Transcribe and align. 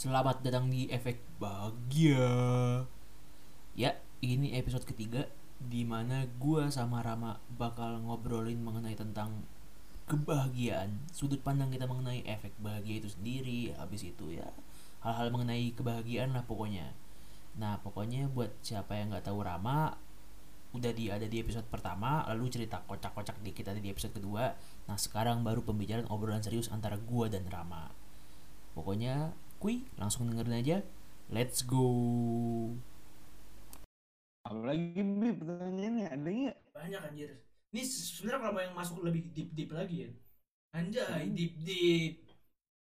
Selamat 0.00 0.40
datang 0.40 0.72
di 0.72 0.88
Efek 0.88 1.20
Bahagia. 1.36 2.32
Ya, 3.76 4.00
ini 4.24 4.56
episode 4.56 4.88
ketiga 4.88 5.28
di 5.60 5.84
mana 5.84 6.24
gua 6.40 6.72
sama 6.72 7.04
Rama 7.04 7.36
bakal 7.60 8.00
ngobrolin 8.08 8.64
mengenai 8.64 8.96
tentang 8.96 9.44
kebahagiaan, 10.08 11.04
sudut 11.12 11.44
pandang 11.44 11.68
kita 11.68 11.84
mengenai 11.84 12.24
efek 12.24 12.56
bahagia 12.64 13.04
itu 13.04 13.12
sendiri, 13.12 13.76
habis 13.76 14.08
itu 14.08 14.40
ya 14.40 14.48
hal-hal 15.04 15.28
mengenai 15.28 15.68
kebahagiaan 15.76 16.32
lah 16.32 16.48
pokoknya. 16.48 16.96
Nah, 17.60 17.76
pokoknya 17.84 18.24
buat 18.32 18.56
siapa 18.64 18.96
yang 18.96 19.12
nggak 19.12 19.28
tahu 19.28 19.44
Rama, 19.44 20.00
udah 20.72 20.96
di 20.96 21.12
ada 21.12 21.28
di 21.28 21.44
episode 21.44 21.68
pertama, 21.68 22.24
lalu 22.24 22.48
cerita 22.48 22.80
kocak-kocak 22.88 23.36
di 23.44 23.52
kita 23.52 23.76
di 23.76 23.92
episode 23.92 24.16
kedua. 24.16 24.48
Nah, 24.88 24.96
sekarang 24.96 25.44
baru 25.44 25.60
pembicaraan 25.60 26.08
obrolan 26.08 26.40
serius 26.40 26.72
antara 26.72 26.96
gua 26.96 27.28
dan 27.28 27.44
Rama. 27.52 27.92
Pokoknya, 28.72 29.36
kui 29.60 29.84
langsung 29.94 30.26
dengerin 30.26 30.56
aja. 30.56 30.76
Let's 31.30 31.62
go. 31.62 31.84
Apalagi 34.42 34.96
Bi 34.96 35.30
pertanyaannya 35.36 36.06
ada 36.10 36.28
nggak? 36.28 36.56
banyak 36.72 37.00
anjir 37.04 37.30
ini 37.70 37.82
sebenarnya 37.84 38.40
kalau 38.40 38.54
mau 38.56 38.64
yang 38.64 38.72
masuk 38.74 39.04
lebih 39.04 39.28
deep 39.30 39.52
deep 39.52 39.68
lagi 39.70 40.08
ya 40.08 40.10
anjay 40.72 41.28
Hmm. 41.28 41.36
deep 41.36 41.54
deep 41.60 42.14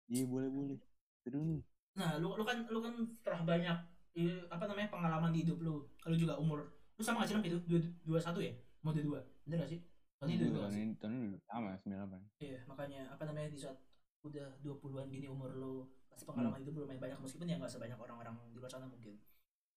Iya 0.08 0.23
boleh 0.26 0.50
boleh. 0.50 0.78
Terus 1.26 1.66
nah 1.98 2.16
lu 2.16 2.38
lu 2.38 2.44
kan 2.45 2.64
lu 2.70 2.80
kan 2.80 2.94
telah 3.26 3.42
banyak 3.44 3.78
eh, 4.14 4.40
apa 4.48 4.64
namanya 4.70 4.88
pengalaman 4.88 5.34
di 5.34 5.42
hidup 5.44 5.58
lu 5.59 5.90
kalau 5.98 6.16
juga 6.16 6.38
umur 6.38 6.70
lu 6.95 7.02
sama 7.02 7.26
sih 7.26 7.34
Ram, 7.34 7.42
itu 7.44 7.58
dua 7.66 7.81
dua 8.06 8.20
satu 8.22 8.40
ya 8.40 8.54
mau 8.80 8.94
dua 8.94 9.04
dua 9.04 9.20
bener 9.44 9.66
gak 9.66 9.72
sih 9.73 9.80
tahun 10.22 10.30
ini 10.30 10.38
dua 10.40 10.50
dua 10.50 10.62
tahun 10.64 10.76
ini 10.78 10.94
tahun 10.95 11.12
ini 11.17 11.38
sama 11.44 11.70
sembilan 11.76 12.00
delapan. 12.00 12.22
iya 12.40 12.58
makanya 12.66 13.02
apa 13.09 13.23
namanya 13.26 13.50
di 13.50 13.59
saat 13.59 13.78
udah 14.22 14.48
20-an 14.61 15.08
gini 15.09 15.28
umur 15.28 15.50
lu 15.52 15.76
pengalaman 16.25 16.59
hidup 16.59 16.73
lu 16.73 16.81
lumayan 16.84 17.00
banyak 17.00 17.20
meskipun 17.20 17.48
ya 17.48 17.56
nggak 17.56 17.70
sebanyak 17.70 17.95
orang-orang 17.95 18.36
di 18.50 18.58
luar 18.58 18.72
sana 18.72 18.86
mungkin. 18.86 19.16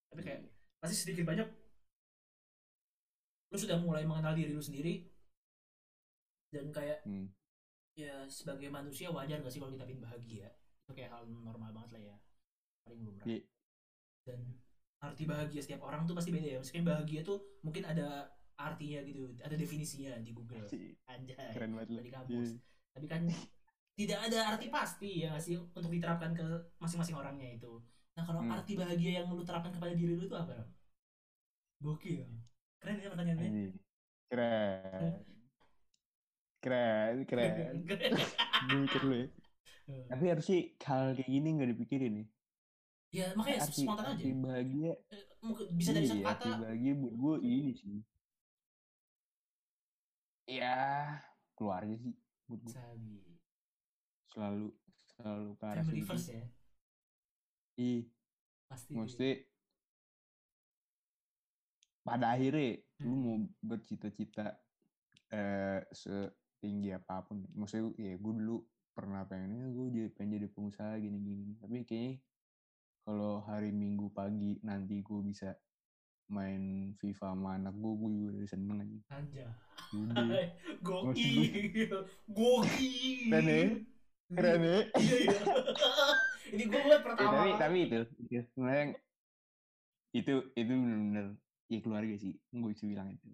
Tapi 0.09 0.21
kayak 0.21 0.41
pasti 0.79 0.97
sedikit 0.99 1.27
banyak 1.27 1.49
lu 3.53 3.57
sudah 3.57 3.77
mulai 3.79 4.03
mengenal 4.03 4.33
diri 4.33 4.51
lu 4.51 4.63
sendiri. 4.63 5.05
Dan 6.53 6.69
kayak 6.69 7.01
Hmm. 7.05 7.33
ya 7.97 8.25
sebagai 8.29 8.69
manusia 8.69 9.09
wajar 9.09 9.41
gak 9.41 9.49
sih 9.49 9.61
kalau 9.61 9.73
kita 9.73 9.85
pengen 9.85 10.05
bahagia? 10.05 10.49
Itu 10.85 10.93
kayak 10.93 11.13
hal 11.13 11.25
normal 11.29 11.73
banget 11.73 11.91
lah 11.97 12.03
ya. 12.13 12.17
Paling 12.85 13.01
lumrah 13.03 13.25
Iya. 13.25 13.41
dan 14.23 14.41
arti 15.03 15.25
bahagia 15.27 15.61
setiap 15.61 15.83
orang 15.83 16.05
tuh 16.05 16.15
pasti 16.15 16.29
beda 16.31 16.49
ya. 16.49 16.59
Meskipun 16.61 16.87
bahagia 16.87 17.21
tuh 17.25 17.41
mungkin 17.61 17.85
ada 17.85 18.29
artinya 18.57 19.01
gitu 19.03 19.33
ada 19.41 19.57
definisinya 19.57 20.13
di 20.21 20.31
Google. 20.33 20.65
Anjay 21.09 21.37
keren 21.53 21.73
banget 21.75 22.05
di 22.05 22.13
kampus. 22.13 22.49
Iya. 22.53 22.61
tapi 22.93 23.07
kan 23.09 23.23
tidak 23.99 24.19
ada 24.27 24.39
arti 24.53 24.67
pasti 24.73 25.11
ya 25.25 25.33
sih 25.45 25.55
untuk 25.59 25.91
diterapkan 25.93 26.33
ke 26.39 26.45
masing-masing 26.83 27.17
orangnya 27.21 27.49
itu 27.59 27.73
nah 28.17 28.23
kalau 28.29 28.41
Hmm. 28.45 28.53
arti 28.57 28.73
bahagia 28.77 29.11
yang 29.25 29.27
lu 29.33 29.45
terapkan 29.45 29.73
kepada 29.73 29.93
diri 29.97 30.13
lu 30.19 30.25
itu 30.29 30.37
apa 30.37 30.53
Ram? 30.59 30.69
gokil 31.85 32.23
keren 32.81 32.97
ya 33.03 33.09
pertanyaannya. 33.13 33.51
Keren. 34.31 35.13
Keren, 36.63 37.15
keren. 37.27 37.53
Keren. 37.87 38.13
Mikir 38.71 39.03
lu 39.03 39.15
ya. 39.23 39.29
Tapi 40.11 40.25
harus 40.31 40.45
sih 40.47 40.61
hal 40.87 41.15
kayak 41.17 41.31
gini 41.31 41.49
nggak 41.59 41.71
dipikirin 41.75 42.13
nih. 42.23 42.27
ya 43.13 43.27
makanya 43.37 43.61
Arti, 43.61 43.83
spontan 43.85 44.07
aja 44.09 44.15
arti 44.17 44.31
bahagia. 44.33 44.93
Eh, 45.13 45.23
bisa 45.77 45.91
dari 45.93 46.07
satu 46.09 46.23
iya, 46.25 46.33
arti 46.33 46.49
kata 46.49 46.63
bahagia 46.65 46.93
buat 46.97 47.15
gue 47.23 47.35
ini 47.45 47.73
sih. 47.77 47.97
Ya 50.47 50.77
keluarga 51.57 51.95
sih 52.03 52.15
buat 52.49 52.61
gue 52.67 52.73
selalu 54.33 54.69
selalu 55.13 55.51
ke 55.55 55.65
arah 55.69 55.85
family 55.85 56.03
first 56.03 56.33
ya 56.33 56.45
Ih, 57.77 58.05
pasti 58.69 58.93
maksudnya 58.93 59.33
pada 62.03 62.35
akhirnya 62.35 62.83
lu 63.01 63.13
Hmm. 63.13 63.23
mau 63.23 63.37
bercita-cita 63.63 64.59
eh 65.33 65.81
setinggi 65.91 66.93
apa 66.93 67.25
pun 67.25 67.43
maksudnya 67.57 67.91
ya 67.99 68.15
gue 68.15 68.33
dulu 68.37 68.63
pernah 68.93 69.25
pengennya 69.25 69.73
gue 69.73 69.87
jadi 69.91 70.09
pengen 70.13 70.37
jadi 70.39 70.49
pengusaha 70.53 70.93
gini-gini 71.01 71.57
tapi 71.59 71.83
kayaknya 71.83 72.21
kalau 73.03 73.43
hari 73.43 73.73
minggu 73.73 74.13
pagi 74.13 74.61
nanti 74.63 75.01
gue 75.01 75.21
bisa 75.25 75.57
main 76.29 76.93
FIFA 77.01 77.35
sama 77.35 77.59
anak 77.59 77.75
gue 77.75 77.93
gue 77.97 78.11
juga 78.13 78.31
udah 78.39 78.49
seneng 78.49 78.79
aja 79.09 79.47
udah 79.93 80.27
Gokil. 80.87 81.89
Gokil. 82.29 83.29
Keren 83.29 83.47
ya? 83.49 83.67
Keren 84.33 84.61
ya 84.61 84.79
Iya, 84.93 85.17
iya. 85.19 85.41
Ini 86.53 86.63
gue 86.69 86.81
buat 86.81 86.93
Ya, 86.93 87.05
pertama. 87.05 87.33
tapi 87.33 87.51
tapi 87.57 87.79
itu 87.87 87.99
itu 88.23 88.45
sebenarnya 88.51 88.87
itu 90.13 90.33
itu 90.53 90.69
benar-benar 90.71 91.27
ya 91.67 91.79
keluarga 91.81 92.15
sih 92.15 92.37
gue 92.37 92.69
bisa 92.69 92.85
bilang 92.85 93.09
itu 93.09 93.29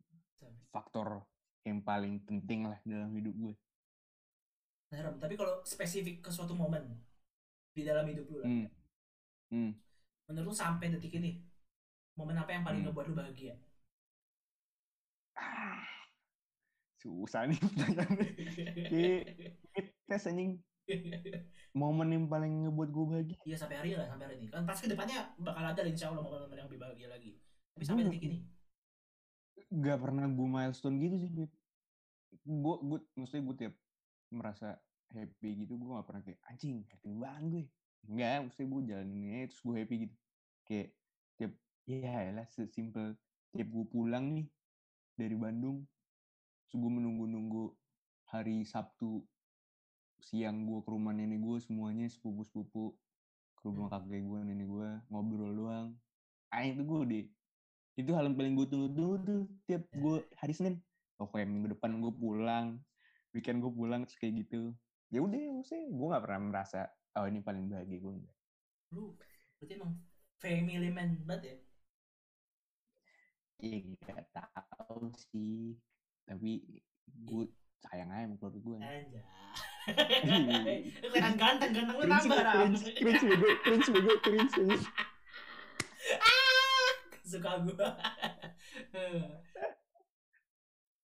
faktor 0.69 1.26
yang 1.62 1.82
paling 1.82 2.22
penting 2.22 2.64
lah 2.64 2.78
dalam 2.82 3.10
hidup 3.12 3.34
gue 3.34 3.54
Nah, 4.88 5.04
Ram, 5.04 5.20
tapi 5.20 5.37
kalau 5.37 5.60
spesifik 5.62 6.25
ke 6.25 6.31
suatu 6.31 6.56
momen 6.56 6.81
di 7.70 7.84
dalam 7.84 8.08
hidup 8.08 8.25
lu 8.25 8.41
lah, 8.41 8.48
hmm. 8.48 8.66
Hmm. 9.53 9.70
menurut 10.25 10.48
lu 10.48 10.54
sampai 10.54 10.88
detik 10.88 11.12
ini, 11.12 11.44
momen 12.16 12.32
apa 12.34 12.56
yang 12.56 12.64
paling 12.64 12.81
Hmm. 12.81 12.88
ngebuat 12.88 13.04
lu 13.04 13.12
bahagia? 13.12 13.53
Ah, 15.37 15.84
susah 16.97 17.44
nih 17.47 17.60
pertanyaannya. 17.60 18.28
Tes 20.08 20.25
anjing 20.25 20.56
momen 21.81 22.09
yang 22.10 22.25
paling 22.26 22.66
ngebuat 22.66 22.88
gue 22.91 23.04
bahagia. 23.06 23.38
Iya 23.44 23.56
sampai 23.60 23.76
hari 23.76 23.91
lah, 23.94 24.06
sampai 24.09 24.25
hari 24.28 24.37
ini. 24.41 24.47
Kan 24.50 24.65
pasti 24.65 24.88
ke 24.88 24.91
depannya 24.97 25.19
bakal 25.38 25.65
ada 25.65 25.81
lah, 25.84 25.91
insya 25.91 26.06
Allah 26.10 26.22
momen-momen 26.25 26.56
yang 26.56 26.69
lebih 26.69 26.81
bahagia 26.81 27.09
lagi. 27.12 27.31
Tapi 27.76 27.84
sampai 27.84 28.03
Hmm. 28.04 28.10
detik 28.12 28.25
ini, 28.25 28.38
Gak 29.69 30.00
pernah 30.00 30.25
gue 30.25 30.49
milestone 30.49 30.97
gitu 30.97 31.16
sih. 31.21 31.31
Gue, 32.49 32.75
gue, 32.81 32.99
maksudnya 33.21 33.43
gue 33.44 33.56
tiap 33.60 33.75
merasa 34.32 34.81
happy 35.12 35.65
gitu, 35.65 35.76
gue 35.76 35.88
gak 35.93 36.09
pernah 36.09 36.22
kayak, 36.25 36.41
anjing, 36.49 36.84
happy 36.88 37.10
banget 37.12 37.44
gue. 37.53 37.65
Enggak, 38.09 38.49
maksudnya 38.49 38.69
gue 38.72 38.82
jalanin 38.88 39.20
aja, 39.28 39.44
terus 39.53 39.62
gue 39.65 39.75
happy 39.76 39.97
gitu. 40.09 40.16
Kayak, 40.65 40.88
tiap, 41.37 41.53
ya 41.84 42.16
lah, 42.32 42.47
sesimpel, 42.49 43.16
tiap 43.53 43.69
gue 43.69 43.84
pulang 43.88 44.25
nih, 44.41 44.47
dari 45.20 45.37
Bandung, 45.37 45.84
terus 46.65 46.75
gue 46.81 46.93
menunggu-nunggu 46.93 47.65
hari 48.32 48.65
Sabtu, 48.65 49.25
siang 50.23 50.67
gue 50.67 50.79
ke 50.83 50.91
rumah 50.91 51.15
nenek 51.15 51.41
gue, 51.41 51.56
semuanya 51.62 52.06
sepupu-sepupu, 52.11 52.95
ke 53.59 53.62
rumah 53.65 53.89
kakek 53.91 54.23
gue, 54.23 54.41
nenek 54.45 54.69
gue, 54.69 54.89
ngobrol 55.11 55.53
doang. 55.55 55.89
Ah, 56.51 56.65
itu 56.65 56.83
gue 56.83 57.01
deh, 57.06 57.27
itu 57.99 58.11
hal 58.15 58.31
yang 58.31 58.37
paling 58.39 58.55
gue 58.55 58.67
tunggu-tunggu 58.71 59.17
tuh 59.27 59.43
tiap 59.67 59.83
gue 59.91 60.23
hari 60.39 60.55
Senin. 60.55 60.79
Oh 61.19 61.27
kayak 61.27 61.51
minggu 61.51 61.75
depan 61.75 61.99
gue 61.99 62.12
pulang 62.15 62.79
weekend 63.34 63.59
gue 63.59 63.73
pulang 63.75 64.06
terus 64.06 64.19
kayak 64.23 64.47
gitu. 64.47 64.71
Ya 65.11 65.19
udah 65.19 65.39
maksudnya 65.59 65.91
gue 65.91 66.06
nggak 66.06 66.25
pernah 66.25 66.41
merasa 66.47 66.81
oh 67.19 67.27
ini 67.27 67.43
paling 67.43 67.67
bahagia 67.67 67.99
gue 67.99 68.12
enggak 68.23 68.37
lu 68.89 69.12
berarti 69.61 69.75
emang 69.77 69.93
family 70.41 70.89
man 70.89 71.21
banget 71.29 71.43
ya? 71.45 71.56
iya 73.59 73.77
nggak 73.83 74.31
tahu 74.33 75.11
sih. 75.19 75.75
Tapi 76.25 76.62
gue 77.05 77.45
sayang 77.83 78.15
aja 78.15 78.31
sama 78.31 78.39
keluarga 78.39 78.61
gue. 78.62 78.77
Kelihatan 81.00 81.34
ganteng, 81.37 81.71
ganteng 81.72 81.97
lu 81.97 82.05
tambah, 82.05 82.39
Ram. 82.39 82.72
cringe 82.75 83.22
bego 83.25 83.49
cringe 83.65 83.89
bego 83.89 84.12
cringe 84.21 84.55
suka 87.28 87.50
gue 87.61 87.77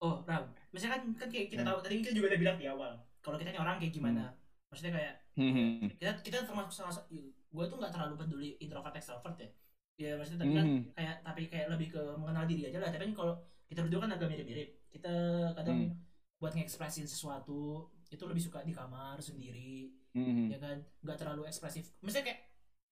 oh 0.00 0.14
Ram 0.24 0.44
misalnya 0.72 0.96
kan 0.96 1.28
kayak 1.28 1.46
kita 1.48 1.62
Hmm. 1.62 1.70
tahu 1.72 1.78
tadi 1.84 1.94
kita 2.00 2.12
juga 2.12 2.26
udah 2.32 2.40
bilang 2.40 2.56
di 2.56 2.66
awal 2.66 2.92
kalau 3.20 3.36
kita 3.36 3.52
ini 3.52 3.60
orang 3.60 3.76
kayak 3.76 3.92
gimana 3.92 4.32
maksudnya 4.68 4.92
kayak 4.96 5.14
Hmm. 5.34 5.84
kita 5.92 6.12
kita 6.22 6.36
termasuk 6.46 6.72
salah 6.72 6.94
satu 6.94 7.16
gue 7.28 7.64
tuh 7.66 7.76
nggak 7.76 7.92
terlalu 7.92 8.14
peduli 8.16 8.50
introvert 8.58 8.94
extrovert 8.94 9.36
ya 9.36 9.48
ya 9.94 10.10
maksudnya 10.16 10.42
tapi 10.42 10.52
kan 10.52 10.66
Hmm. 10.66 10.82
kayak 10.92 11.16
tapi 11.22 11.42
kayak 11.46 11.66
lebih 11.70 11.88
ke 11.92 12.02
mengenal 12.16 12.44
diri 12.44 12.62
aja 12.68 12.78
lah 12.80 12.90
tapi 12.90 13.04
kan 13.04 13.14
kalau 13.14 13.34
kita 13.64 13.80
berdua 13.84 14.00
kan 14.04 14.12
agak 14.12 14.28
mirip-mirip 14.28 14.68
kita 14.90 15.12
kadang 15.54 15.78
Hmm. 15.88 15.96
buat 16.40 16.52
ngekspresin 16.52 17.04
sesuatu 17.04 17.88
itu 18.14 18.24
lebih 18.30 18.42
suka 18.42 18.62
di 18.62 18.72
kamar 18.74 19.18
sendiri 19.18 19.90
Hmm. 20.14 20.46
ya 20.46 20.62
kan? 20.62 20.78
Nggak 21.02 21.18
terlalu 21.18 21.42
ekspresif. 21.50 21.90
Maksudnya 21.98 22.30
kayak 22.30 22.40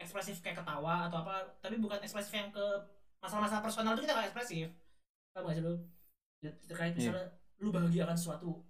ekspresif 0.03 0.43
kayak 0.43 0.59
ketawa 0.59 1.07
atau 1.07 1.23
apa 1.23 1.55
tapi 1.63 1.79
bukan 1.79 2.03
ekspresif 2.03 2.35
yang 2.35 2.51
ke 2.51 2.67
masalah-masalah 3.23 3.63
personal 3.63 3.95
itu 3.95 4.03
kita 4.03 4.15
nggak 4.19 4.29
ekspresif. 4.35 4.67
Paham 5.31 5.47
gak 5.47 5.55
sih 5.55 5.63
lu? 5.63 5.75
Ya, 6.43 6.51
terkait 6.67 6.99
misalnya 6.99 7.31
lu 7.63 7.71
bahagia 7.71 8.03
akan 8.11 8.19
sesuatu. 8.19 8.67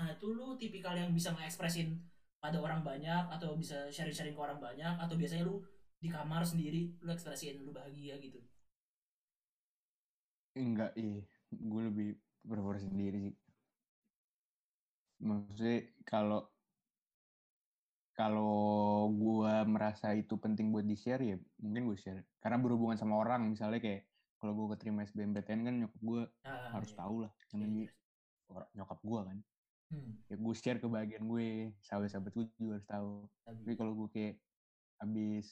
Nah 0.00 0.08
itu 0.16 0.32
lu 0.32 0.56
tipikal 0.56 0.96
yang 0.96 1.12
bisa 1.12 1.36
ngekspresin 1.36 2.00
pada 2.40 2.56
orang 2.56 2.80
banyak 2.80 3.28
atau 3.28 3.52
bisa 3.52 3.92
sharing-sharing 3.92 4.32
ke 4.32 4.40
orang 4.40 4.56
banyak 4.56 4.96
atau 4.96 5.12
biasanya 5.20 5.44
lu 5.44 5.60
di 6.00 6.08
kamar 6.08 6.40
sendiri 6.40 6.96
lu 7.04 7.12
ekspresiin 7.12 7.60
lu 7.60 7.76
bahagia 7.76 8.16
gitu? 8.16 8.40
Enggak 10.56 10.96
iya 10.96 11.20
gue 11.52 11.82
lebih 11.92 12.08
prefer 12.48 12.80
sendiri 12.80 13.28
sih 13.28 13.34
maksudnya 15.20 15.78
kalau 16.02 16.48
kalau 18.12 18.52
gue 19.10 19.54
merasa 19.64 20.12
itu 20.12 20.36
penting 20.36 20.68
buat 20.68 20.84
di 20.84 20.92
share 20.92 21.22
ya 21.24 21.36
mungkin 21.58 21.88
gue 21.88 21.96
share. 21.96 22.20
Karena 22.36 22.60
berhubungan 22.60 22.96
sama 22.96 23.16
orang 23.16 23.48
misalnya 23.48 23.80
kayak 23.80 24.04
kalau 24.36 24.52
gue 24.54 24.76
keterima 24.76 25.04
SBMPTN 25.04 25.60
kan 25.62 25.74
nyokap 25.78 26.00
gue 26.00 26.22
Ah, 26.44 26.68
harus 26.74 26.90
iya. 26.90 26.98
tahu 26.98 27.16
lah 27.24 27.32
Iya, 27.32 27.44
namanya 27.54 27.80
iya. 27.80 27.92
orang- 28.48 28.70
nyokap 28.74 28.98
gue 29.00 29.20
kan. 29.24 29.38
Hmm, 29.90 30.12
ya 30.28 30.36
gue 30.36 30.54
share 30.54 30.78
ke 30.78 30.86
bagian 30.86 31.24
gue 31.26 31.46
sahabat-sahabat 31.82 32.30
gue 32.30 32.44
juga 32.56 32.72
harus 32.76 32.88
tahu. 32.88 33.10
Tapi 33.42 33.56
tapi- 33.58 33.76
kalau 33.76 33.92
gue 33.94 34.08
kayak 34.10 34.34
habis 35.00 35.46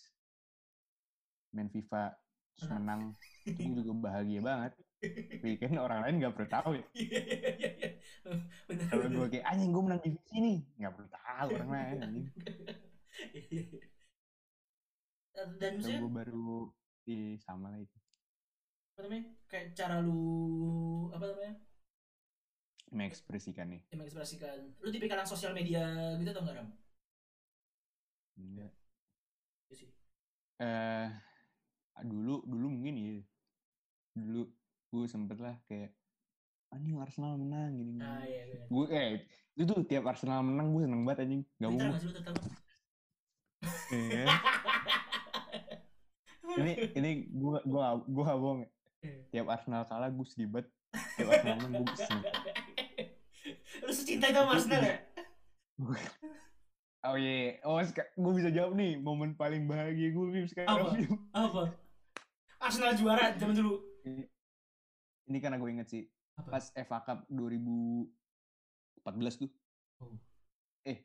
main 1.50 1.68
FIFA 1.68 2.04
terus 2.52 2.68
Menang. 2.68 2.84
menang 2.84 3.02
itu 3.46 3.60
gue 3.64 3.82
juga 3.82 3.92
bahagia 4.06 4.40
banget. 4.40 4.72
Tapi 5.00 5.48
kan 5.56 5.72
orang 5.78 6.00
lain 6.04 6.14
nggak 6.20 6.34
perlu 6.34 6.48
tahu 6.48 6.70
ya 6.74 6.84
Iya, 8.24 8.32
iya, 8.32 8.34
iya, 8.34 8.36
iya. 8.36 8.48
Benar. 8.68 8.86
kalau 8.90 9.06
gue 9.14 9.26
kayak 9.32 9.46
anjing 9.50 9.70
gue 9.74 9.82
menang 9.86 10.02
divisi 10.04 10.36
nih 10.46 10.58
nggak 10.78 10.92
perlu 10.96 11.08
tahu 11.12 11.48
orang 11.56 11.70
lain 11.74 11.98
anjing 12.06 12.26
Iya, 13.34 13.42
iya. 13.50 13.80
Dan 15.60 15.72
maksudnya 15.78 15.98
gue 16.02 16.10
baru 16.18 16.50
di 17.06 17.16
sama 17.40 17.66
lah 17.72 17.80
itu 17.80 17.98
apa 18.92 19.00
namanya? 19.06 19.24
Kayak 19.50 19.66
cara 19.78 19.96
lu 20.04 20.18
apa 21.14 21.24
namanya? 21.30 21.54
mengekspresikan 22.92 23.66
nih 23.72 23.82
mengekspresikan. 23.96 24.58
Lu 24.82 24.88
tipikal 24.94 25.18
yang 25.20 25.30
sosial 25.32 25.52
media 25.58 25.82
gitu 26.20 26.30
atau 26.32 26.42
enggak, 26.44 26.56
Ram? 26.60 26.68
Enggak. 28.38 28.72
Iya 29.70 29.76
sih. 29.80 29.90
eh 30.60 31.06
dulu 32.10 32.34
dulu 32.50 32.66
mungkin 32.74 32.94
ya 33.06 33.14
dulu 34.18 34.42
gue 34.92 35.04
sempet 35.14 35.38
lah 35.44 35.56
kayak 35.68 35.90
anjing 36.68 36.96
Arsenal 37.00 37.34
menang 37.36 37.72
gini 37.72 37.92
Ah, 37.98 38.20
iya, 38.22 38.42
iya. 38.44 38.60
gue 38.64 38.84
eh 38.92 39.08
itu 39.56 39.62
tuh 39.64 39.80
tiap 39.82 40.04
Arsenal 40.06 40.44
menang 40.44 40.70
gue 40.70 40.82
seneng 40.84 41.02
banget 41.02 41.24
anjing 41.24 41.42
gak 41.58 41.70
mau? 41.72 41.92
Eh, 43.88 44.26
ini 46.58 46.72
ini 46.94 47.10
gue 47.26 47.58
gue 47.64 47.80
gue 48.06 48.22
gak 48.22 48.38
bohong 48.38 48.60
ya. 48.62 48.68
Iya. 48.98 49.18
tiap 49.32 49.46
Arsenal 49.48 49.82
kalah 49.86 50.10
gue 50.10 50.26
sedih 50.26 50.48
banget 50.50 50.68
tiap 51.16 51.28
Arsenal 51.30 51.56
menang 51.58 51.72
gue 51.82 51.96
seneng 51.96 52.22
Lu 53.84 53.92
secinta 53.94 54.26
itu 54.28 54.38
sama 54.38 54.52
Arsenal 54.54 54.82
ya? 54.82 54.96
oh 57.08 57.14
iya 57.16 57.62
oh 57.64 57.78
gue 57.94 58.32
bisa 58.34 58.50
jawab 58.50 58.74
nih 58.74 58.98
momen 58.98 59.32
paling 59.32 59.64
bahagia 59.64 60.10
gue 60.10 60.26
Bim, 60.28 60.44
sekarang 60.44 60.68
Apa? 60.68 60.88
Apa? 61.32 61.62
Arsenal 62.58 62.92
juara 62.98 63.32
zaman 63.38 63.54
dulu. 63.54 63.78
ini 65.28 65.38
karena 65.38 65.56
gue 65.56 65.70
inget 65.70 65.88
sih 65.88 66.04
Apa? 66.38 66.48
pas 66.52 66.64
FA 66.70 66.98
Cup 67.02 67.18
2014 67.28 68.06
tuh 69.36 69.50
Oh. 69.98 70.14
eh 70.84 71.02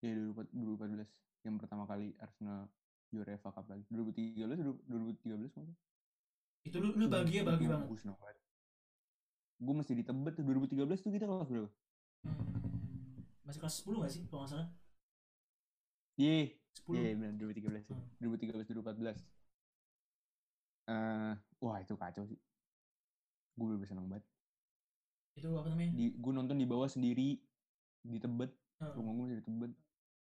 ya 0.00 0.10
2014 0.10 1.06
yang 1.40 1.54
pertama 1.56 1.86
kali 1.86 2.10
Arsenal 2.16 2.66
juara 3.08 3.38
FA 3.38 3.50
Cup 3.52 3.66
lagi 3.66 3.86
2013 3.86 4.58
2013 4.82 5.22
maksudnya 5.54 5.78
Itu 6.60 6.76
lu 6.76 6.90
lu 6.92 7.06
bahagia 7.06 7.40
bahagia 7.40 7.70
banget. 7.70 7.86
gue 7.86 7.98
seneng 8.00 8.18
banget 8.18 8.38
gue 9.56 9.72
mesti 9.72 9.92
di 9.92 10.02
Tebet 10.02 10.34
tuh 10.34 10.44
2013 10.44 10.74
tuh 10.98 11.10
kita 11.10 11.24
kelas 11.24 11.48
berapa 11.48 11.70
Hmm. 12.18 13.22
Masih 13.44 13.60
kelas 13.60 13.78
10 13.78 14.02
gak 14.02 14.10
sih 14.10 14.22
kalau 14.26 14.42
nggak 14.42 14.50
salah? 14.50 14.68
iya 16.16 16.50
10. 16.82 16.98
iya 16.98 17.14
benar 17.14 17.38
2013 17.38 17.86
Hmm. 17.86 18.02
2013 18.18 18.66
2014 18.66 19.22
eh 20.88 21.32
wah 21.56 21.78
itu 21.78 21.94
kacau 21.94 22.24
sih 22.24 22.38
gue 23.54 23.66
udah 23.68 23.86
seneng 23.86 24.06
banget 24.08 24.26
Itu 25.36 25.52
apa 25.52 25.68
namanya? 25.68 25.92
di 25.92 26.04
gue 26.10 26.32
nonton 26.32 26.56
di 26.56 26.64
bawah 26.64 26.88
sendiri 26.88 27.36
di 28.02 28.18
Tebet 28.18 28.52
Hmm. 28.76 28.92
rumah 28.92 29.12
gue 29.12 29.22
masih 29.24 29.38
di 29.40 29.44
Tebet 29.44 29.72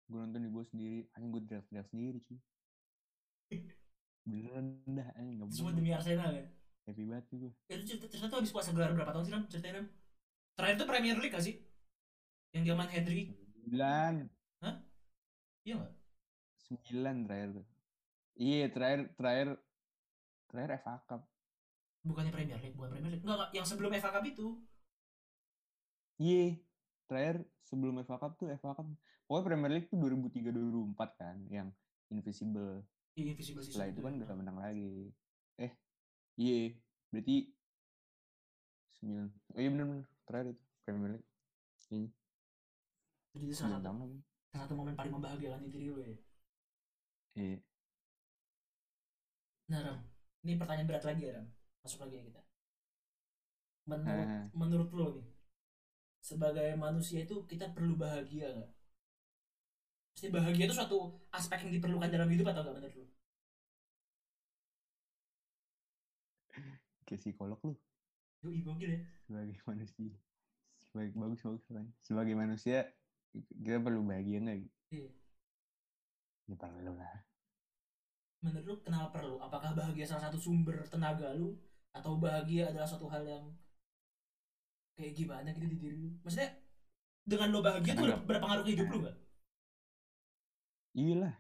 gue 0.04 0.18
nonton 0.20 0.40
di 0.40 0.50
bawah 0.50 0.62
sendiri 0.64 0.98
anjing 1.10 1.30
gue 1.30 1.42
teriak-teriak 1.42 1.86
sendiri 1.88 2.18
cuy 2.20 2.38
beneran 4.24 4.66
dah 4.86 5.08
anjing 5.14 5.34
nggak 5.38 5.48
Semua 5.50 5.72
demi 5.74 5.90
Arsenal 5.90 6.30
kan? 6.30 6.46
happy 6.86 7.02
banget 7.02 7.24
gue 7.32 7.50
Itu 7.66 7.82
cerita, 7.84 8.06
cerita 8.06 8.26
tuh 8.28 8.38
habis 8.38 8.52
puasa 8.52 8.70
gelar 8.70 8.92
berapa 8.92 9.10
tahun 9.10 9.24
sih, 9.24 9.32
Ram? 9.32 9.44
Ceritain, 9.48 9.74
Ram. 9.74 9.86
Terakhir 10.54 10.76
tuh 10.76 10.86
Premier 10.86 11.16
League 11.18 11.34
gak 11.34 11.42
sih? 11.42 11.54
Yang 12.52 12.64
zaman 12.70 12.86
Henry. 12.88 13.22
sembilan 13.54 14.14
Iya 15.64 15.74
gak? 15.80 15.92
sembilan 16.60 17.16
terakhir 17.24 17.50
tuh 17.54 17.66
iya 18.34 18.64
terakhir 18.68 19.00
terakhir 19.14 19.48
terakhir 20.46 20.70
FA 20.78 20.94
Cup 21.04 21.22
Bukannya 22.04 22.30
Premier 22.30 22.60
League, 22.60 22.76
bukan 22.76 22.92
Premier 22.92 23.16
League. 23.16 23.24
Enggak, 23.24 23.36
enggak. 23.40 23.50
Yang 23.56 23.66
sebelum 23.66 23.90
FA 23.96 24.10
Cup 24.12 24.24
itu. 24.28 24.46
Iya 26.18 26.54
terakhir 27.06 27.42
sebelum 27.64 28.00
FA 28.02 28.16
Cup 28.16 28.32
tuh 28.36 28.48
FA 28.54 28.72
Cup 28.74 28.86
pokoknya 29.26 29.44
Premier 29.44 29.72
League 29.72 29.88
tuh 29.88 29.98
2003 29.98 30.52
2004 30.52 31.20
kan 31.20 31.36
yang 31.48 31.68
Invisible 32.10 32.84
Iya, 33.14 33.34
Invisible 33.38 33.62
Season 33.62 33.78
setelah 33.78 33.88
itu 33.94 34.00
kan 34.02 34.12
ya. 34.18 34.26
gak 34.26 34.38
menang 34.38 34.58
lagi 34.58 35.14
eh 35.56 35.72
iya 36.34 36.74
berarti 37.10 37.36
sembilan 38.98 39.26
oh 39.54 39.60
iya 39.60 39.68
bener 39.70 39.86
bener 39.86 40.06
terakhir 40.26 40.46
itu 40.54 40.62
Premier 40.82 41.10
League 41.14 41.28
ini 41.90 42.08
Jadi 43.34 43.44
itu 43.44 43.54
salah 43.54 43.78
satu, 43.78 43.90
lagi 43.98 44.18
salah 44.50 44.62
satu 44.66 44.74
momen 44.74 44.94
paling 44.94 45.12
membahagiakan 45.14 45.60
di 45.62 45.70
diri 45.70 45.86
lu 45.90 45.98
ya. 46.00 46.14
iya 47.34 47.58
Nah, 49.64 49.80
Ram. 49.80 49.96
Ini 50.44 50.60
pertanyaan 50.60 50.84
berat 50.84 51.04
lagi 51.08 51.24
ya, 51.24 51.40
Ram. 51.40 51.46
Masuk 51.80 52.04
lagi 52.04 52.20
ya 52.20 52.22
kita. 52.28 52.42
Menurut, 53.88 54.28
menurut 54.52 54.88
lo 54.92 55.06
nih, 55.16 55.24
sebagai 56.28 56.68
manusia 56.84 57.18
itu 57.26 57.36
kita 57.50 57.66
perlu 57.76 57.94
bahagia 58.04 58.46
nggak? 58.56 58.70
Pasti 60.14 60.28
bahagia 60.36 60.64
itu 60.66 60.74
suatu 60.78 60.98
aspek 61.38 61.58
yang 61.68 61.72
diperlukan 61.76 62.08
dalam 62.14 62.28
hidup 62.32 62.46
atau 62.50 62.62
nggak 62.64 62.76
menurut 62.80 62.96
lo? 63.00 63.06
kayak 67.04 67.20
psikolog 67.20 67.60
lu 67.60 67.74
Yoi, 68.44 68.64
gokil 68.64 68.90
ya. 68.96 69.00
sebagai 69.28 69.56
manusia 69.68 70.08
sebagai 70.88 71.12
bagus 71.16 71.40
bagus 71.44 71.62
sebagai 72.00 72.32
manusia 72.32 72.88
kita 73.60 73.76
perlu 73.84 74.00
bahagia 74.08 74.40
nggak 74.40 74.58
Iya. 74.94 75.10
ya 76.48 76.54
perlu 76.56 76.92
lah 76.96 77.12
Menurut 78.44 78.64
lu 78.68 78.74
kenapa 78.84 79.08
perlu? 79.08 79.40
Apakah 79.40 79.72
bahagia 79.72 80.04
salah 80.04 80.28
satu 80.28 80.36
sumber 80.36 80.76
tenaga 80.92 81.32
lu? 81.32 81.56
Atau 81.96 82.20
bahagia 82.20 82.68
adalah 82.68 82.84
suatu 82.84 83.08
hal 83.08 83.24
yang 83.24 83.40
kayak 84.94 85.12
gimana 85.12 85.48
gitu 85.50 85.66
di 85.66 85.76
diri 85.76 85.96
lu? 85.98 86.10
Maksudnya 86.22 86.50
dengan 87.24 87.48
lo 87.50 87.60
bahagia 87.60 87.92
tuh 87.92 88.04
Enggak. 88.04 88.20
berpengaruh 88.24 88.62
ke 88.62 88.70
hidup 88.70 88.88
lu 88.88 88.98
gak? 89.02 89.16
iya 90.94 91.14
lah 91.18 91.34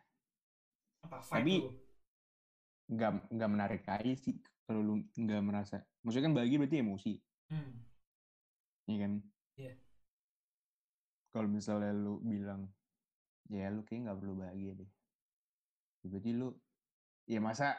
Apa 1.04 1.16
Tapi- 1.22 1.62
vibe 1.62 1.62
lu? 1.62 1.70
nggak 2.84 3.10
nggak 3.30 3.50
menarik 3.50 3.82
aja 3.86 4.12
sih 4.14 4.34
kalau 4.66 4.80
lu 4.80 4.94
nggak 5.14 5.40
merasa 5.40 5.80
maksudnya 6.02 6.26
kan 6.26 6.34
bahagia 6.34 6.58
berarti 6.58 6.78
emosi 6.80 7.12
Hmm. 7.44 7.72
iya 8.84 8.96
kan 9.00 9.12
Iya. 9.54 9.72
kalau 11.30 11.46
misalnya 11.46 11.92
lu 11.92 12.18
bilang 12.20 12.66
ya 13.46 13.68
lu 13.68 13.84
kayak 13.84 14.04
nggak 14.04 14.18
perlu 14.18 14.34
bahagia 14.34 14.72
deh 14.74 14.90
berarti 16.02 16.30
lu 16.32 16.48
ya 17.24 17.38
masa 17.38 17.76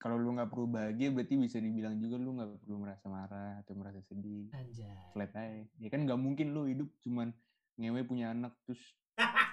kalau 0.00 0.16
lu 0.16 0.32
nggak 0.32 0.48
perlu 0.48 0.66
bahagia 0.66 1.12
berarti 1.12 1.36
bisa 1.36 1.60
dibilang 1.60 2.00
juga 2.00 2.16
lu 2.16 2.32
nggak 2.32 2.64
perlu 2.64 2.76
merasa 2.80 3.06
marah 3.06 3.60
atau 3.60 3.76
merasa 3.76 4.00
sedih 4.00 4.48
Anjay. 4.50 4.88
flat 5.12 5.32
aja 5.36 5.68
ya 5.76 5.88
kan 5.88 6.08
nggak 6.08 6.16
mungkin 6.16 6.50
lu 6.50 6.64
hidup 6.64 6.88
cuman 6.98 7.30
ngewe 7.76 8.00
punya 8.02 8.32
anak 8.32 8.56
terus 8.64 8.80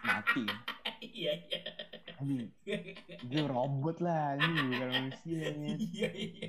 mati 0.02 0.48
kan 0.48 0.60
Iya, 0.98 1.30
iya. 1.46 1.62
Anjing, 2.18 2.50
dia 3.30 3.44
robot 3.46 4.02
lah 4.02 4.34
ini 4.34 4.74
bukan 4.74 4.90
manusia 4.98 5.46
ya. 5.46 5.78
Iya, 5.78 6.10
iya. 6.10 6.48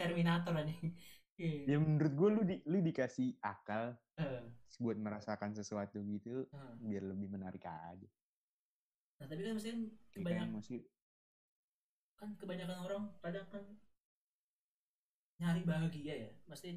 Terminator 0.00 0.56
anjing. 0.56 0.96
ya 1.36 1.44
Iya. 1.68 1.76
menurut 1.76 2.12
gue 2.16 2.28
lu 2.30 2.42
di, 2.42 2.56
lu 2.64 2.80
dikasih 2.80 3.36
akal 3.42 3.92
Eh, 4.16 4.44
buat 4.80 4.96
merasakan 4.96 5.52
sesuatu 5.52 6.00
gitu 6.04 6.48
eh. 6.48 6.72
biar 6.80 7.04
lebih 7.04 7.28
menarik 7.28 7.60
aja 7.64 8.08
Nah, 9.20 9.26
tapi 9.28 9.40
kan 9.40 9.52
mesti 9.54 9.68
Ya 9.68 9.76
kan, 9.76 9.82
kebanyakan 10.10 10.50
masih 10.56 10.78
kan 12.22 12.30
kebanyakan 12.40 12.78
orang 12.86 13.04
kadang 13.22 13.46
kan 13.52 13.64
nyari 15.40 15.62
bahagia 15.70 16.14
ya. 16.24 16.30
Pasti 16.48 16.68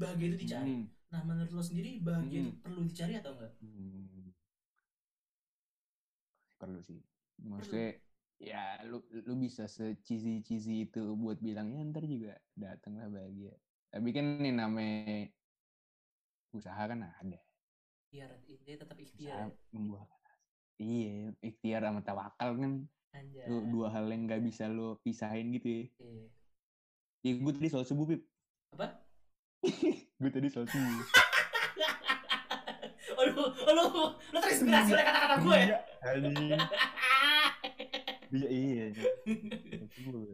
bahagia 0.00 0.26
itu 0.30 0.38
dicari. 0.44 0.74
Hmm, 0.76 0.84
Nah, 1.12 1.22
menurut 1.28 1.50
lo 1.56 1.62
sendiri 1.64 1.90
bahagia 2.04 2.40
itu 2.44 2.52
Hmm. 2.52 2.60
perlu 2.64 2.80
dicari 2.84 3.14
atau 3.16 3.32
enggak? 3.34 3.52
hmm. 3.60 4.32
perlu 6.58 6.80
sih 6.82 7.00
maksudnya 7.50 7.88
ya 8.38 8.62
lu 8.90 8.98
lu 9.26 9.34
bisa 9.44 9.64
se-cheesy 9.70 10.42
cheesy 10.46 10.74
itu 10.86 11.02
buat 11.22 11.38
bilang 11.42 11.68
ya 11.74 11.82
ntar 11.90 12.04
juga 12.06 12.34
datang 12.54 12.98
lah 12.98 13.08
bahagia 13.10 13.54
tapi 13.90 14.08
kan 14.14 14.24
ini 14.42 14.50
namanya 14.54 15.30
usaha 16.56 16.82
kan 16.90 17.00
ada 17.04 17.40
Ikhtiar, 18.08 18.30
ini 18.48 18.74
tetap 18.80 18.96
ikhtiar. 18.96 19.36
ya. 19.36 19.46
membuahkan 19.76 20.20
iya 20.80 21.30
ikhtiar 21.44 21.80
sama 21.84 22.00
tawakal 22.08 22.48
kan 22.56 22.72
Anjay. 23.14 23.46
Lu 23.48 23.64
dua 23.72 23.88
hal 23.92 24.08
yang 24.12 24.28
nggak 24.28 24.42
bisa 24.44 24.68
lo 24.68 25.00
pisahin 25.00 25.54
gitu 25.56 25.68
ya. 25.68 25.84
Iya. 26.00 26.26
Ya 27.26 27.32
gue 27.34 27.52
tadi 27.52 27.68
soal 27.72 27.84
subuh, 27.84 28.06
Pip. 28.06 28.22
Apa? 28.76 29.00
gue 30.20 30.30
tadi 30.30 30.48
soal 30.52 30.66
subuh. 30.68 31.04
Oh, 33.18 33.26
lu, 33.26 33.42
oh, 33.50 33.72
lu, 33.74 33.84
lu 34.14 34.38
terinspirasi 34.38 34.94
oleh 34.94 35.02
kata-kata 35.02 35.36
gue 35.42 35.58
ya? 35.58 35.78
Iya. 36.14 36.58
Iya 38.30 38.48
iya. 38.86 38.86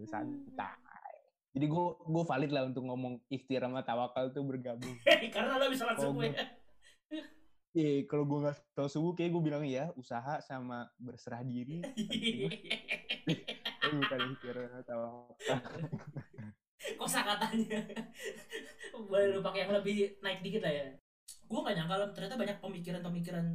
Santai. 0.04 1.14
Jadi 1.54 1.64
gue 1.71 1.85
gue 2.02 2.25
valid 2.26 2.50
lah 2.50 2.66
untuk 2.66 2.83
ngomong 2.85 3.23
ikhtiar 3.31 3.64
sama 3.64 3.81
tawakal 3.87 4.35
tuh 4.35 4.45
bergabung. 4.45 4.99
Karena 5.35 5.57
lo 5.57 5.71
bisa 5.71 5.87
langsung 5.87 6.19
gue. 6.19 6.35
Iya, 7.75 8.07
kalau 8.07 8.23
gue 8.23 8.38
nggak 8.47 8.54
tahu 8.78 8.87
subuh, 8.87 9.12
kayak 9.19 9.35
gue 9.35 9.43
bilang 9.50 9.66
ya 9.66 9.90
usaha 9.99 10.38
sama 10.38 10.87
berserah 10.95 11.43
diri. 11.43 11.83
Tapi 13.83 13.95
bukan 13.99 14.19
ikhtiar 14.31 14.57
sama 14.71 14.83
tawakal. 14.87 15.69
Kosa 16.95 17.26
katanya. 17.26 17.83
Boleh 18.95 19.35
lu 19.35 19.43
pakai 19.43 19.66
yang 19.66 19.75
lebih 19.75 20.23
naik 20.23 20.47
dikit 20.47 20.62
lah 20.62 20.71
ya. 20.71 20.87
Gue 21.50 21.59
gak 21.66 21.75
nyangka 21.75 21.95
Lam, 21.99 22.11
ternyata 22.14 22.38
banyak 22.38 22.62
pemikiran-pemikiran 22.62 23.47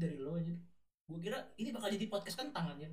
dari 0.00 0.16
lo 0.16 0.40
aja. 0.40 0.56
Gue 1.04 1.20
kira 1.20 1.44
ini 1.60 1.76
bakal 1.76 1.92
jadi 1.92 2.08
podcast 2.08 2.40
kentang 2.40 2.72
aja. 2.72 2.88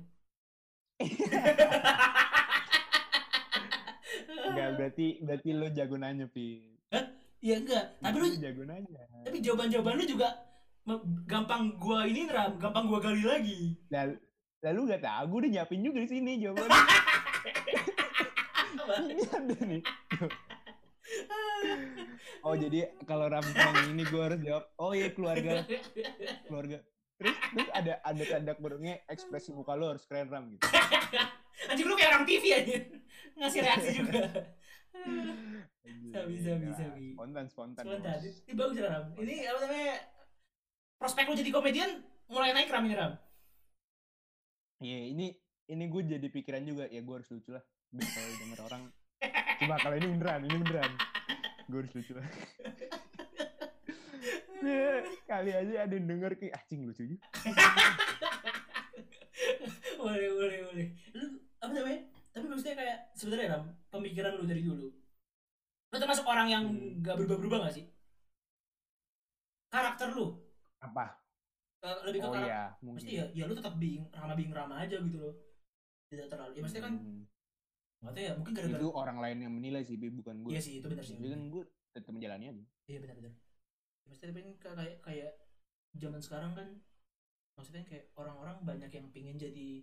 Enggak 4.44 4.68
berarti 4.76 5.24
berarti 5.24 5.48
lo 5.56 5.72
jago 5.72 5.96
nanya 5.96 6.28
pi. 6.28 6.76
Iya 7.38 7.56
enggak, 7.62 7.84
tapi 8.02 8.16
lu 8.18 8.26
jago 8.34 8.62
nanya. 8.66 9.02
tapi 9.22 9.36
jawaban-jawaban 9.38 9.94
lu 9.94 10.04
juga 10.10 10.28
gampang 11.28 11.78
gua 11.78 12.02
ini 12.02 12.26
ram, 12.26 12.58
gampang 12.58 12.90
gua 12.90 12.98
gali 12.98 13.22
lagi. 13.22 13.78
Lalu, 13.94 14.18
lalu 14.66 14.80
gak 14.90 15.02
tahu, 15.06 15.24
gue 15.30 15.38
udah 15.46 15.50
nyiapin 15.54 15.86
juga 15.86 15.98
di 16.02 16.08
sini 16.10 16.32
jawaban. 16.42 16.68
ini 19.06 19.24
ada 19.30 19.56
nih. 19.62 19.82
Oh 22.46 22.54
jadi 22.54 22.94
kalau 23.02 23.26
Ramcon 23.26 23.90
ini 23.90 24.06
gue 24.06 24.22
harus 24.22 24.40
jawab, 24.40 24.64
oh 24.78 24.92
iya 24.94 25.10
keluarga, 25.10 25.66
keluarga. 26.46 26.78
Terus 27.18 27.34
terus 27.34 27.68
ada 27.74 27.98
ada 28.06 28.22
tanda 28.24 28.52
kurungnya 28.54 29.02
ekspresi 29.10 29.50
muka 29.50 29.74
lo 29.74 29.90
harus 29.90 30.06
keren 30.06 30.30
Ram 30.30 30.46
gitu. 30.54 30.62
Anjing 31.72 31.86
lu 31.90 31.98
kayak 31.98 32.14
orang 32.14 32.24
TV 32.30 32.44
aja. 32.54 32.78
Ngasih 33.34 33.60
reaksi 33.66 33.90
juga. 33.98 34.22
Sabi, 36.08 36.34
sabi, 36.40 36.66
Nah, 36.68 36.76
sabi. 36.76 37.04
Spontan 37.14 37.44
spontan. 37.48 37.84
Bos. 37.84 38.24
ini 38.24 38.52
bagus 38.56 38.76
Ram. 38.80 39.04
Ini 39.16 39.34
apa 39.48 39.58
namanya? 39.64 39.94
Prospek 40.98 41.24
lu 41.30 41.34
jadi 41.38 41.50
komedian 41.54 41.90
mulai 42.28 42.52
naik 42.52 42.72
Ram 42.72 42.84
ini 42.88 42.96
Ram. 42.96 43.12
Iya 44.78 44.98
ini 45.10 45.26
ini 45.68 45.84
gue 45.90 46.02
jadi 46.06 46.28
pikiran 46.30 46.62
juga 46.64 46.84
ya 46.88 47.00
gue 47.02 47.14
harus 47.14 47.28
lucu 47.28 47.50
lah. 47.52 47.64
Biar 47.88 48.08
kalau 48.08 48.28
denger 48.36 48.60
orang, 48.68 48.82
coba 49.64 49.74
kalau 49.80 49.96
ini 49.96 50.06
beneran, 50.12 50.40
ini 50.44 50.56
beneran. 50.60 50.92
Gue 51.68 51.78
harus 51.84 51.92
lucu 51.96 52.12
lah. 52.16 52.26
Kali 55.28 55.52
aja 55.52 55.84
ada 55.84 55.94
yang 55.94 56.08
denger 56.08 56.32
kayak 56.40 56.56
acing 56.56 56.88
lucu 56.88 57.04
juga. 57.04 57.24
boleh, 60.00 60.28
boleh, 60.34 60.58
boleh. 60.72 60.86
Lu 61.16 61.26
apa 61.60 61.72
namanya? 61.72 62.00
Tapi 62.32 62.44
maksudnya 62.48 62.76
kayak 62.78 62.98
sebenarnya 63.18 63.48
Ram, 63.56 63.64
pemikiran 63.98 64.38
lu 64.38 64.44
dari 64.46 64.62
dulu. 64.64 64.88
Lu 65.88 65.96
termasuk 65.96 66.24
orang 66.28 66.48
yang 66.48 66.64
Hmm. 66.68 67.00
gak 67.00 67.16
berubah-berubah 67.18 67.58
gak 67.68 67.74
sih? 67.80 67.86
Karakter 69.68 70.16
lu 70.16 70.26
Apa? 70.80 71.20
lebih 71.78 72.20
ke 72.20 72.26
Oh 72.26 72.34
karakter. 72.34 72.50
iya, 72.50 72.62
mungkin. 72.82 72.98
Mesti 73.06 73.12
ya, 73.14 73.24
ya 73.30 73.44
lu 73.46 73.54
tetap 73.54 73.74
being 73.78 74.02
rama 74.10 74.34
being 74.34 74.50
rama 74.50 74.74
aja 74.82 74.98
gitu 74.98 75.18
loh. 75.22 75.34
Tidak 76.10 76.26
terlalu. 76.26 76.52
Ya 76.58 76.60
maksudnya 76.66 76.84
kan, 76.90 76.94
Hmm. 76.98 77.22
tahu 78.02 78.18
ya, 78.18 78.32
mungkin 78.34 78.52
gara-gara. 78.54 78.78
itu 78.82 78.88
orang 78.90 79.18
lain 79.22 79.38
yang 79.46 79.52
menilai 79.54 79.82
sih, 79.86 79.94
bukan 79.94 80.36
gue. 80.42 80.50
Iya 80.54 80.60
sih, 80.62 80.74
itu 80.82 80.86
benar 80.90 81.04
sih. 81.06 81.14
Jadi 81.14 81.30
kan 81.30 81.42
gue 81.50 81.62
tetap 81.94 82.10
menjalani 82.10 82.44
aja. 82.50 82.64
Iya 82.90 82.98
benar-benar. 83.04 83.32
Maksudnya 84.08 84.28
tapi 84.34 84.40
kayak 84.58 84.96
kayak 85.04 85.32
zaman 85.98 86.20
sekarang 86.22 86.52
kan 86.56 86.68
maksudnya 87.58 87.82
kayak 87.86 88.10
orang-orang 88.14 88.56
banyak 88.62 88.90
yang 88.90 89.06
pingin 89.10 89.36
jadi 89.38 89.82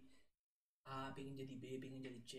A, 0.86 1.12
pingin 1.16 1.36
jadi 1.40 1.56
B, 1.60 1.64
pingin 1.80 2.02
jadi 2.04 2.22
C. 2.28 2.34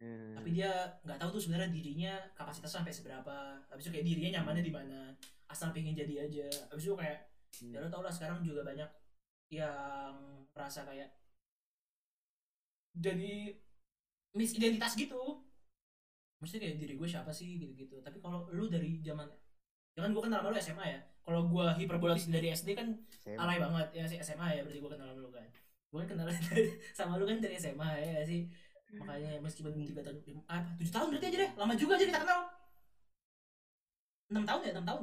Hmm. 0.00 0.32
Tapi 0.32 0.48
dia 0.56 0.70
nggak 1.04 1.18
tahu 1.20 1.30
tuh 1.36 1.42
sebenarnya 1.44 1.68
dirinya 1.70 2.12
kapasitasnya 2.32 2.80
sampai 2.80 2.92
seberapa. 2.92 3.36
Habis 3.68 3.84
itu 3.86 3.92
kayak 3.92 4.06
dirinya 4.08 4.30
nyamannya 4.40 4.64
di 4.64 4.72
mana. 4.72 5.00
Asal 5.46 5.76
pingin 5.76 5.92
jadi 5.92 6.24
aja. 6.24 6.48
Habis 6.72 6.88
itu 6.88 6.96
kayak 6.96 7.28
Hmm. 7.60 7.74
ya 7.74 7.82
lo 7.82 7.90
tau 7.90 8.00
lah 8.00 8.14
sekarang 8.14 8.40
juga 8.46 8.62
banyak 8.62 8.86
yang 9.50 10.14
merasa 10.54 10.86
kayak 10.86 11.10
jadi 12.94 13.54
misidentitas 14.34 14.94
gitu. 14.94 15.42
Maksudnya 16.40 16.62
kayak 16.64 16.76
diri 16.80 16.94
gue 16.96 17.08
siapa 17.10 17.30
sih 17.34 17.58
gitu-gitu. 17.60 18.00
Tapi 18.00 18.18
kalau 18.22 18.48
lu 18.54 18.70
dari 18.70 19.02
zaman 19.04 19.28
kan 20.00 20.08
gue 20.16 20.22
kenal 20.24 20.40
sama 20.40 20.48
lu 20.48 20.56
SMA 20.56 20.86
ya. 20.88 21.00
Kalau 21.20 21.44
gue 21.44 21.66
hiperbolatis 21.76 22.24
dari 22.32 22.48
SD 22.48 22.72
kan 22.72 22.88
Saya- 23.20 23.36
alay 23.36 23.60
banget 23.60 23.92
ya 23.92 24.04
sih 24.08 24.16
SMA 24.16 24.56
ya 24.56 24.64
berarti 24.64 24.80
gue 24.80 24.90
kenal 24.90 25.06
sama 25.12 25.20
lu 25.20 25.28
kan. 25.28 25.44
Gue 25.92 25.98
kan 26.00 26.08
kenal 26.16 26.26
sama 26.98 27.20
lu 27.20 27.28
kan 27.28 27.36
dari 27.44 27.60
SMA 27.60 27.90
ya 28.00 28.22
sih. 28.24 28.48
Makanya 28.90 29.38
meskipun 29.38 29.70
tiga 29.76 30.02
tahun 30.02 30.18
apa 30.46 30.70
tujuh 30.74 30.90
tahun 30.90 31.06
berarti 31.10 31.26
aja 31.28 31.38
deh 31.38 31.50
lama 31.54 31.74
juga 31.74 31.92
aja 31.94 32.06
kita 32.06 32.20
kenal. 32.20 32.40
enam 34.30 34.44
tahun 34.46 34.60
ya 34.62 34.70
enam 34.74 34.86
tahun. 34.86 35.02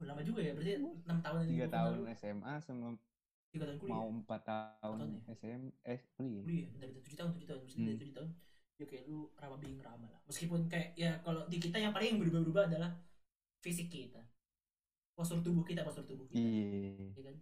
Oh, 0.00 0.04
lama 0.06 0.22
juga 0.22 0.40
ya 0.40 0.52
berarti 0.54 0.72
enam 0.78 1.18
tahun 1.20 1.38
tiga 1.46 1.66
kenal 1.66 1.74
tahun 1.74 1.92
lu. 1.94 2.02
SMA 2.12 2.52
sama 2.60 2.88
tiga 3.50 3.64
tahun 3.66 3.78
kuliah. 3.78 3.92
mau 3.92 4.06
empat 4.08 4.40
tahun 4.42 4.96
tahun 4.98 5.10
ya? 5.10 5.20
SM 5.34 5.60
eh 5.84 6.00
kuliah. 6.14 6.42
kuliah 6.42 6.68
bentar 6.72 6.88
tujuh 6.96 7.16
tahun 7.16 7.30
tujuh 7.34 7.46
tahun 7.46 7.60
dari 7.60 7.74
Hmm. 7.86 7.98
tujuh 7.98 8.14
tahun 8.14 8.30
ya 8.80 8.84
kayak 8.88 9.04
lu 9.06 9.18
ramah 9.36 9.58
being 9.60 9.76
ramah 9.78 10.08
lah 10.08 10.20
meskipun 10.24 10.60
kayak 10.66 10.88
ya 10.96 11.10
kalau 11.20 11.44
di 11.46 11.60
kita 11.60 11.76
yang 11.76 11.92
paling 11.92 12.16
yang 12.16 12.18
berubah-berubah 12.18 12.64
adalah 12.66 12.90
fisik 13.60 13.92
kita 13.92 14.24
postur 15.12 15.44
tubuh 15.44 15.60
kita 15.60 15.84
postur 15.84 16.00
tubuh 16.08 16.24
kita 16.26 16.40
Iya. 16.40 17.12
ya 17.12 17.22
kan 17.28 17.36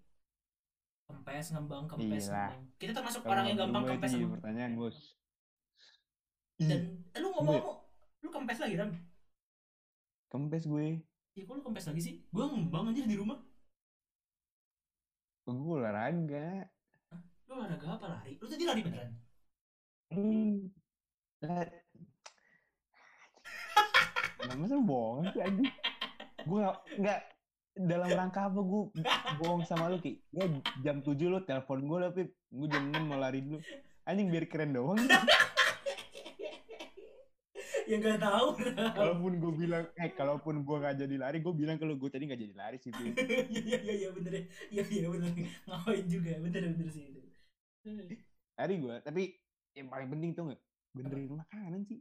kempes 1.08 1.46
ngembang 1.50 1.84
kempes 1.86 2.28
Iyalah. 2.28 2.52
ngembang 2.52 2.76
kita 2.76 2.92
termasuk 2.92 3.20
Kalau 3.22 3.32
orang 3.32 3.44
yang 3.48 3.58
gampang 3.58 3.84
kempes 3.86 4.12
itu 4.12 4.26
pertanyaan 4.28 4.72
bos. 4.76 4.96
dan 6.58 6.80
eh, 7.08 7.18
lu 7.18 7.28
ngomong-ngomong 7.30 7.78
lu 8.18 8.28
kempes 8.28 8.58
lagi 8.58 8.76
ram 8.76 8.90
Kempes 10.28 10.64
gue. 10.64 11.00
ya 11.32 11.42
kok 11.42 11.54
lu 11.54 11.62
kempes 11.62 11.86
lagi 11.88 12.00
sih 12.02 12.14
gue 12.22 12.44
ngembang 12.44 12.92
aja 12.92 13.02
di 13.02 13.16
rumah 13.16 13.40
Gue 15.48 15.80
olahraga. 15.80 16.68
lu 17.48 17.52
olahraga 17.54 17.86
apa 17.90 18.06
lari 18.10 18.36
lu 18.36 18.44
tadi 18.44 18.64
lari 18.64 18.82
beneran 18.82 19.10
Hmm. 20.08 20.72
Lah. 21.44 21.68
Nah, 24.40 24.56
masa 24.56 24.76
bohong 24.80 25.28
sih 25.28 25.38
anjing? 25.38 25.68
Gue 26.42 26.64
nggak 26.96 27.20
dalam 27.78 28.11
rangka 28.11 28.50
apa 28.50 28.58
gue 28.58 28.82
bohong 29.38 29.62
sama 29.62 29.87
lu 29.87 30.02
ki? 30.02 30.18
Ya 30.35 30.50
jam 30.82 30.99
7 30.99 31.14
lu 31.30 31.38
telepon 31.47 31.87
gue 31.87 31.99
tapi 32.11 32.23
gue 32.28 32.68
jam 32.68 32.90
6 32.90 33.06
mau 33.06 33.18
lari 33.18 33.40
dulu. 33.47 33.62
Anjing 34.02 34.28
biar 34.35 34.44
keren 34.50 34.75
doang. 34.75 34.99
ya 37.88 37.97
nggak 37.97 38.20
tahu 38.20 38.49
kalaupun 38.92 39.32
gue 39.40 39.52
bilang, 39.64 39.85
eh 39.97 40.12
kalaupun 40.12 40.61
gue 40.61 40.76
nggak 40.76 40.97
jadi 41.00 41.16
lari, 41.16 41.40
gue 41.40 41.54
bilang 41.56 41.80
kalau 41.80 41.97
gue 41.97 42.11
tadi 42.12 42.28
nggak 42.28 42.40
jadi 42.44 42.54
lari 42.56 42.76
sih. 42.76 42.92
Iya 42.92 43.16
iya 43.49 43.78
iya 43.80 43.94
iya 43.97 44.08
bener 44.12 44.32
ya 44.37 44.44
iya 44.68 44.85
iya 44.92 45.08
bener 45.08 45.32
ngapain 45.64 46.04
juga 46.04 46.37
bener 46.37 46.62
bener 46.76 46.88
sih 46.92 47.04
itu 47.08 47.20
Lari 48.61 48.75
gue, 48.76 48.97
tapi 49.00 49.23
yang 49.73 49.88
paling 49.88 50.08
penting 50.12 50.30
tuh 50.37 50.52
nggak 50.52 50.61
benerin 50.92 51.32
makanan 51.32 51.80
sih. 51.88 51.99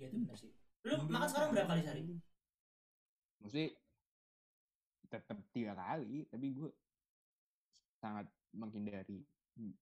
Iya 0.00 0.06
itu 0.08 0.16
benar 0.24 0.36
sih. 0.40 0.50
Lu 0.88 0.94
makan 1.12 1.28
sekarang 1.28 1.50
berapa 1.52 1.68
kali 1.68 1.82
sehari? 1.84 2.02
Maksudnya 3.44 3.68
tetap 5.10 5.38
tiga 5.50 5.74
kali, 5.74 6.24
tapi 6.30 6.46
gue 6.54 6.70
sangat 8.00 8.30
menghindari 8.54 9.20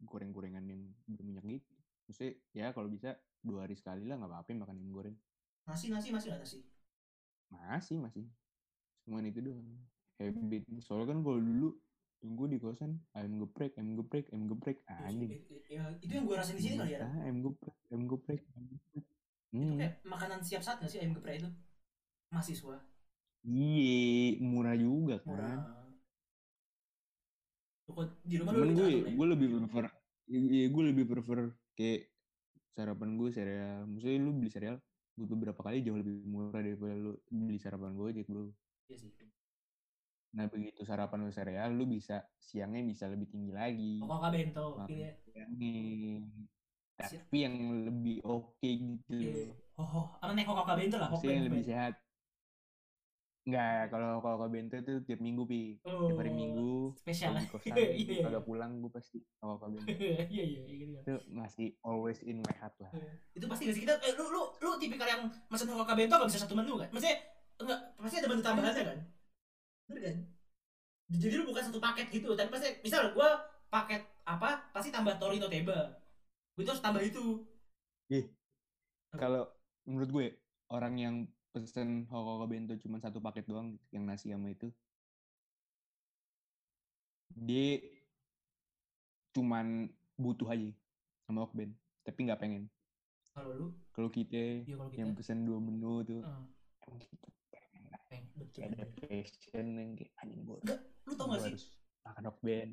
goreng-gorengan 0.03 0.65
yang 0.67 0.83
berminyak 1.07 1.45
gitu. 1.47 1.75
Maksudnya 2.09 2.33
ya 2.57 2.67
kalau 2.73 2.89
bisa 2.89 3.15
dua 3.45 3.69
hari 3.69 3.77
sekali 3.77 4.09
lah 4.09 4.17
nggak 4.19 4.33
apa-apa 4.33 4.51
makan 4.65 4.81
yang 4.81 4.91
goreng. 4.91 5.17
Nasi 5.69 5.93
nasi 5.93 6.09
masih 6.11 6.33
nggak 6.33 6.43
nasi? 6.43 6.59
Masih 7.53 7.97
masih. 8.01 8.25
Cuman 9.05 9.29
itu 9.29 9.41
doang. 9.45 9.69
Habit. 10.19 10.67
Soalnya 10.83 11.15
kan 11.15 11.19
kalau 11.23 11.39
dulu 11.39 11.69
gue 12.19 12.47
di 12.51 12.59
kosan 12.59 12.99
ayam 13.15 13.39
geprek, 13.47 13.79
ayam 13.79 13.95
geprek, 13.95 14.27
ayam 14.35 14.51
geprek. 14.51 14.83
Iya 14.83 14.91
sih, 14.91 15.07
Anjing. 15.07 15.31
Ya, 15.71 15.83
itu 16.03 16.13
yang 16.19 16.27
gue 16.27 16.35
rasain 16.35 16.57
di 16.59 16.63
sini 16.67 16.77
kali 16.83 16.99
ya. 16.99 17.07
Ah, 17.07 17.15
ayam 17.23 17.39
geprek, 17.47 17.75
ayam 17.95 18.03
geprek, 18.11 18.41
ayam 18.57 18.67
geprek. 18.75 19.05
Itu 19.49 19.55
Hmm. 19.55 19.79
kayak 19.81 19.95
makanan 20.05 20.41
siap 20.45 20.61
saat 20.61 20.77
nggak 20.83 20.91
sih 20.91 20.99
ayam 21.01 21.15
geprek 21.15 21.41
itu? 21.41 21.49
Mahasiswa 22.35 22.77
Iya, 23.49 24.37
murah 24.45 24.77
juga 24.77 25.17
kan. 25.25 25.29
murah. 25.33 25.57
Lu 27.89 27.91
kok 27.97 28.05
di 28.29 28.35
rumah 28.37 28.53
lu 28.53 28.61
Cuman 28.61 28.69
lebih 28.69 28.77
gue 28.77 28.89
ya? 28.93 29.13
gue 29.17 29.27
lebih 29.33 29.49
prefer 29.57 29.85
iya 30.29 30.65
gue 30.69 30.83
lebih 30.93 31.05
prefer 31.09 31.39
kayak 31.73 32.01
sarapan 32.77 33.11
gue 33.17 33.29
cereal. 33.33 33.79
Maksudnya 33.89 34.19
lu 34.21 34.31
beli 34.37 34.51
cereal 34.53 34.77
buat 35.17 35.29
beberapa 35.35 35.61
kali 35.65 35.81
jauh 35.83 35.99
lebih 35.99 36.15
murah 36.29 36.61
daripada 36.61 36.95
lu 36.95 37.13
beli 37.33 37.59
sarapan 37.59 37.97
gue 37.97 38.23
bro. 38.29 38.53
Iya 38.93 38.97
sih. 39.01 39.11
Nah 40.37 40.45
begitu 40.53 40.85
sarapan 40.85 41.25
lu 41.25 41.33
cereal, 41.33 41.73
lu 41.73 41.89
bisa 41.89 42.21
siangnya 42.37 42.85
bisa 42.85 43.09
lebih 43.09 43.33
tinggi 43.33 43.53
lagi. 43.57 44.05
Kakak 44.05 44.31
bento. 44.37 44.67
Iya. 44.85 45.11
Tapi 46.99 47.37
yang 47.41 47.57
lebih 47.89 48.21
oke 48.29 48.69
gitu 48.69 49.17
Iya. 49.17 49.33
loh. 49.49 49.57
Oh, 49.79 49.87
oh, 49.87 50.07
apa 50.21 50.35
nih 50.37 50.45
kakak 50.45 50.77
bento 50.77 50.97
lah? 51.01 51.09
Maksudnya 51.09 51.35
yang 51.41 51.47
lebih 51.49 51.65
sehat. 51.65 51.95
Enggak, 53.49 53.89
kalau 53.89 54.21
kalau 54.21 54.37
ke 54.45 54.47
bento 54.53 54.77
itu 54.77 54.95
tiap 55.09 55.21
minggu 55.25 55.43
pi. 55.49 55.81
Oh, 55.89 56.05
Tiap 56.05 56.21
hari 56.21 56.33
minggu 56.37 56.93
spesial 57.01 57.33
kalau 57.33 57.41
lah. 57.41 57.43
di 57.43 57.49
kosan 57.57 57.73
Iya, 57.73 57.89
iya, 57.97 58.15
iya. 58.29 58.41
pulang 58.45 58.73
gue 58.85 58.93
pasti 58.93 59.25
kalau 59.41 59.57
ke 59.57 59.67
bento. 59.73 59.89
Iya 59.97 60.21
iya 60.29 60.43
iya 60.45 60.63
gitu. 60.85 60.93
itu 61.01 61.15
masih 61.33 61.73
always 61.81 62.21
in 62.29 62.45
my 62.45 62.55
heart 62.61 62.77
lah. 62.77 62.93
Itu 63.33 63.49
pasti 63.49 63.73
gak 63.73 63.75
sih 63.81 63.83
kita 63.89 63.97
eh, 64.05 64.13
lu 64.21 64.29
lu 64.29 64.43
lu 64.61 64.71
tipikal 64.77 65.09
yang 65.09 65.33
mesen 65.49 65.73
Hoka 65.73 65.97
bento 65.97 66.21
gak 66.21 66.29
bisa 66.29 66.45
satu 66.45 66.53
menu 66.53 66.77
kan? 66.77 66.93
Maksudnya 66.93 67.17
enggak 67.57 67.81
pasti 67.97 68.17
ada 68.21 68.29
menu 68.29 68.43
tambahannya 68.45 68.85
kan? 68.85 68.99
Bener 69.89 70.03
kan? 70.05 70.17
Jadi 71.09 71.35
lu 71.41 71.45
bukan 71.49 71.65
satu 71.65 71.81
paket 71.81 72.07
gitu, 72.13 72.37
tapi 72.37 72.53
pasti 72.53 72.69
misal 72.85 73.17
gua 73.17 73.41
paket 73.73 74.05
apa 74.29 74.69
pasti 74.77 74.93
tambah 74.93 75.17
Torino 75.17 75.49
Teba. 75.49 75.97
Gue 76.53 76.69
itu 76.69 76.71
harus 76.77 76.85
tambah 76.85 77.01
itu. 77.01 77.49
Kalau 79.17 79.49
menurut 79.89 80.11
gue 80.13 80.27
orang 80.69 80.95
yang 81.01 81.17
pesen 81.53 82.07
Hoka 82.13 82.47
bento 82.47 82.75
cuma 82.79 83.01
satu 83.01 83.19
paket 83.19 83.49
doang 83.49 83.75
gitu, 83.75 83.87
yang 83.97 84.05
nasi 84.05 84.31
sama 84.31 84.53
itu 84.53 84.69
dia 87.39 87.79
cuman 89.33 89.87
butuh 90.19 90.49
aja 90.51 90.71
sama 91.29 91.47
Hokben 91.47 91.73
tapi 92.03 92.19
nggak 92.27 92.41
pengen 92.41 92.67
Kalau 93.37 93.55
lu, 93.55 93.67
kalau 93.95 94.11
kita 94.11 94.67
ya 94.67 94.75
kalau 94.75 94.91
kita 94.91 95.01
yang 95.07 95.13
pesen 95.15 95.47
dua 95.47 95.63
menu 95.63 96.03
tuh 96.03 96.23
emang 96.83 96.99
kita 96.99 97.27
pengen 97.53 97.83
lah. 97.87 98.01
pengen 98.11 98.27
betul. 98.35 98.61
Ada 98.67 98.85
passion 98.99 99.67
yang 99.79 99.91
kayak 99.95 100.13
anjing 100.25 100.43
gue 100.43 100.61
Lu 101.07 101.13
tau 101.15 101.27
gak 101.31 101.41
sih? 101.47 101.55
makan 102.03 102.25
Hokben 102.27 102.69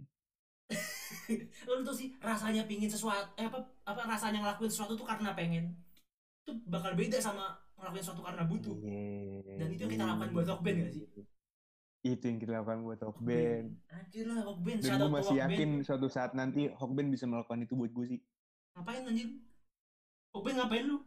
Lu 1.70 1.84
tau 1.86 1.94
sih 1.94 2.10
rasanya 2.17 2.65
pingin 2.65 2.89
sesuatu 2.89 3.29
eh, 3.38 3.46
apa 3.46 3.62
apa 3.86 4.01
rasanya 4.10 4.41
ngelakuin 4.41 4.72
sesuatu 4.74 4.98
tuh 4.98 5.05
karena 5.05 5.38
pengen. 5.38 5.77
Itu 6.41 6.58
bakal 6.65 6.98
beda 6.98 7.22
sama 7.22 7.53
ngelakuin 7.75 8.03
sesuatu 8.03 8.22
karena 8.24 8.44
butuh. 8.48 8.75
Dan 9.46 9.67
itu 9.72 9.82
yang 9.84 9.94
kita 9.94 10.05
lakukan 10.08 10.29
buat 10.32 10.48
Hokben 10.51 10.75
gak 10.84 10.91
sih? 10.96 11.03
itu 12.05 12.22
yang 12.29 12.38
kita 12.38 12.62
lakukan 12.62 12.86
buat 12.86 13.01
Hokben 13.01 13.82
Anjir 13.89 14.29
lah 14.29 14.46
Hokben, 14.46 14.77
dan 14.77 14.86
shout 14.94 15.01
gue 15.01 15.10
masih 15.10 15.36
yakin 15.41 15.70
suatu 15.82 16.05
saat 16.05 16.38
nanti 16.38 16.70
Hokben 16.70 17.10
bisa 17.10 17.25
melakukan 17.25 17.65
itu 17.65 17.74
buat 17.74 17.89
gue 17.89 18.05
sih. 18.05 18.20
Ngapain 18.77 19.10
anjir? 19.10 19.41
Hokben 20.29 20.53
ngapain 20.53 20.86
lu? 20.86 21.01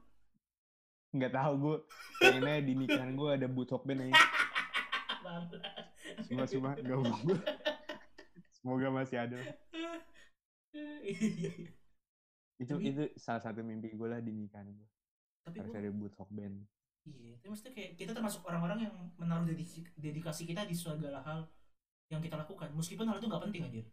nggak 1.09 1.33
tahu 1.33 1.53
gue 1.57 1.77
pengennya 2.21 2.61
di 2.61 2.73
nikahan 2.77 3.17
gue 3.17 3.29
ada 3.33 3.49
boot 3.49 3.71
Hokben 3.73 4.11
aja 4.11 4.13
semua 6.27 6.45
semua. 6.45 6.73
Gak 6.77 6.99
gue 6.99 7.39
semoga 8.59 8.89
masih 8.91 9.17
ada. 9.23 9.39
Iya, 11.09 11.51
itu 12.61 12.75
itu 12.85 13.03
salah 13.17 13.41
satu 13.41 13.65
mimpi 13.65 13.89
gue 13.97 14.05
lah 14.05 14.21
di 14.21 14.31
nikahan 14.31 14.69
gue 14.69 14.89
Tapi 15.49 15.59
harus 15.61 15.73
gua, 15.73 15.81
ada 15.81 15.91
boot 15.91 16.15
Hokben 16.19 16.53
iya, 17.09 17.33
tapi 17.41 17.49
maksudnya 17.49 17.73
kayak 17.73 17.91
kita 17.97 18.13
termasuk 18.13 18.41
orang-orang 18.45 18.79
yang 18.85 18.95
menaruh 19.17 19.49
dedikasi, 19.49 19.81
dedikasi 19.97 20.43
kita 20.45 20.69
di 20.69 20.77
segala 20.77 21.25
hal 21.25 21.49
yang 22.09 22.21
kita 22.21 22.37
lakukan, 22.37 22.69
meskipun 22.77 23.09
hal 23.09 23.17
itu 23.17 23.27
nggak 23.27 23.43
penting 23.49 23.63
anjir. 23.65 23.85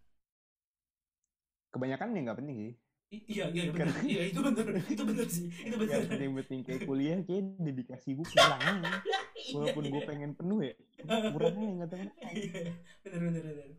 kebanyakan 1.72 2.16
ya 2.16 2.22
nggak 2.24 2.40
penting 2.40 2.58
sih 2.58 2.74
I- 3.06 3.22
iya, 3.30 3.46
iya, 3.54 3.70
benar. 3.70 3.86
Karena- 3.86 4.02
Iya, 4.02 4.22
itu 4.34 4.40
benar. 4.42 4.66
Itu 4.90 5.04
benar 5.06 5.28
sih. 5.30 5.46
Itu 5.46 5.76
benar. 5.78 5.94
Gak 6.02 6.10
penting-penting 6.10 6.60
kayak 6.66 6.82
kuliah 6.90 7.20
kayak 7.22 7.44
dedikasi 7.62 8.10
gue 8.18 8.26
kurang 8.26 8.60
aja. 8.60 8.92
Iya, 9.46 9.52
walaupun 9.62 9.84
gue 9.94 10.02
iya. 10.02 10.10
pengen 10.10 10.32
penuh 10.34 10.60
ya 10.66 10.74
kurang 11.06 11.54
aja 11.54 11.70
nggak 11.78 11.90
tahu. 11.94 12.02
Iya, 12.34 12.74
benar 13.06 13.20
benar 13.30 13.44
benar. 13.46 13.70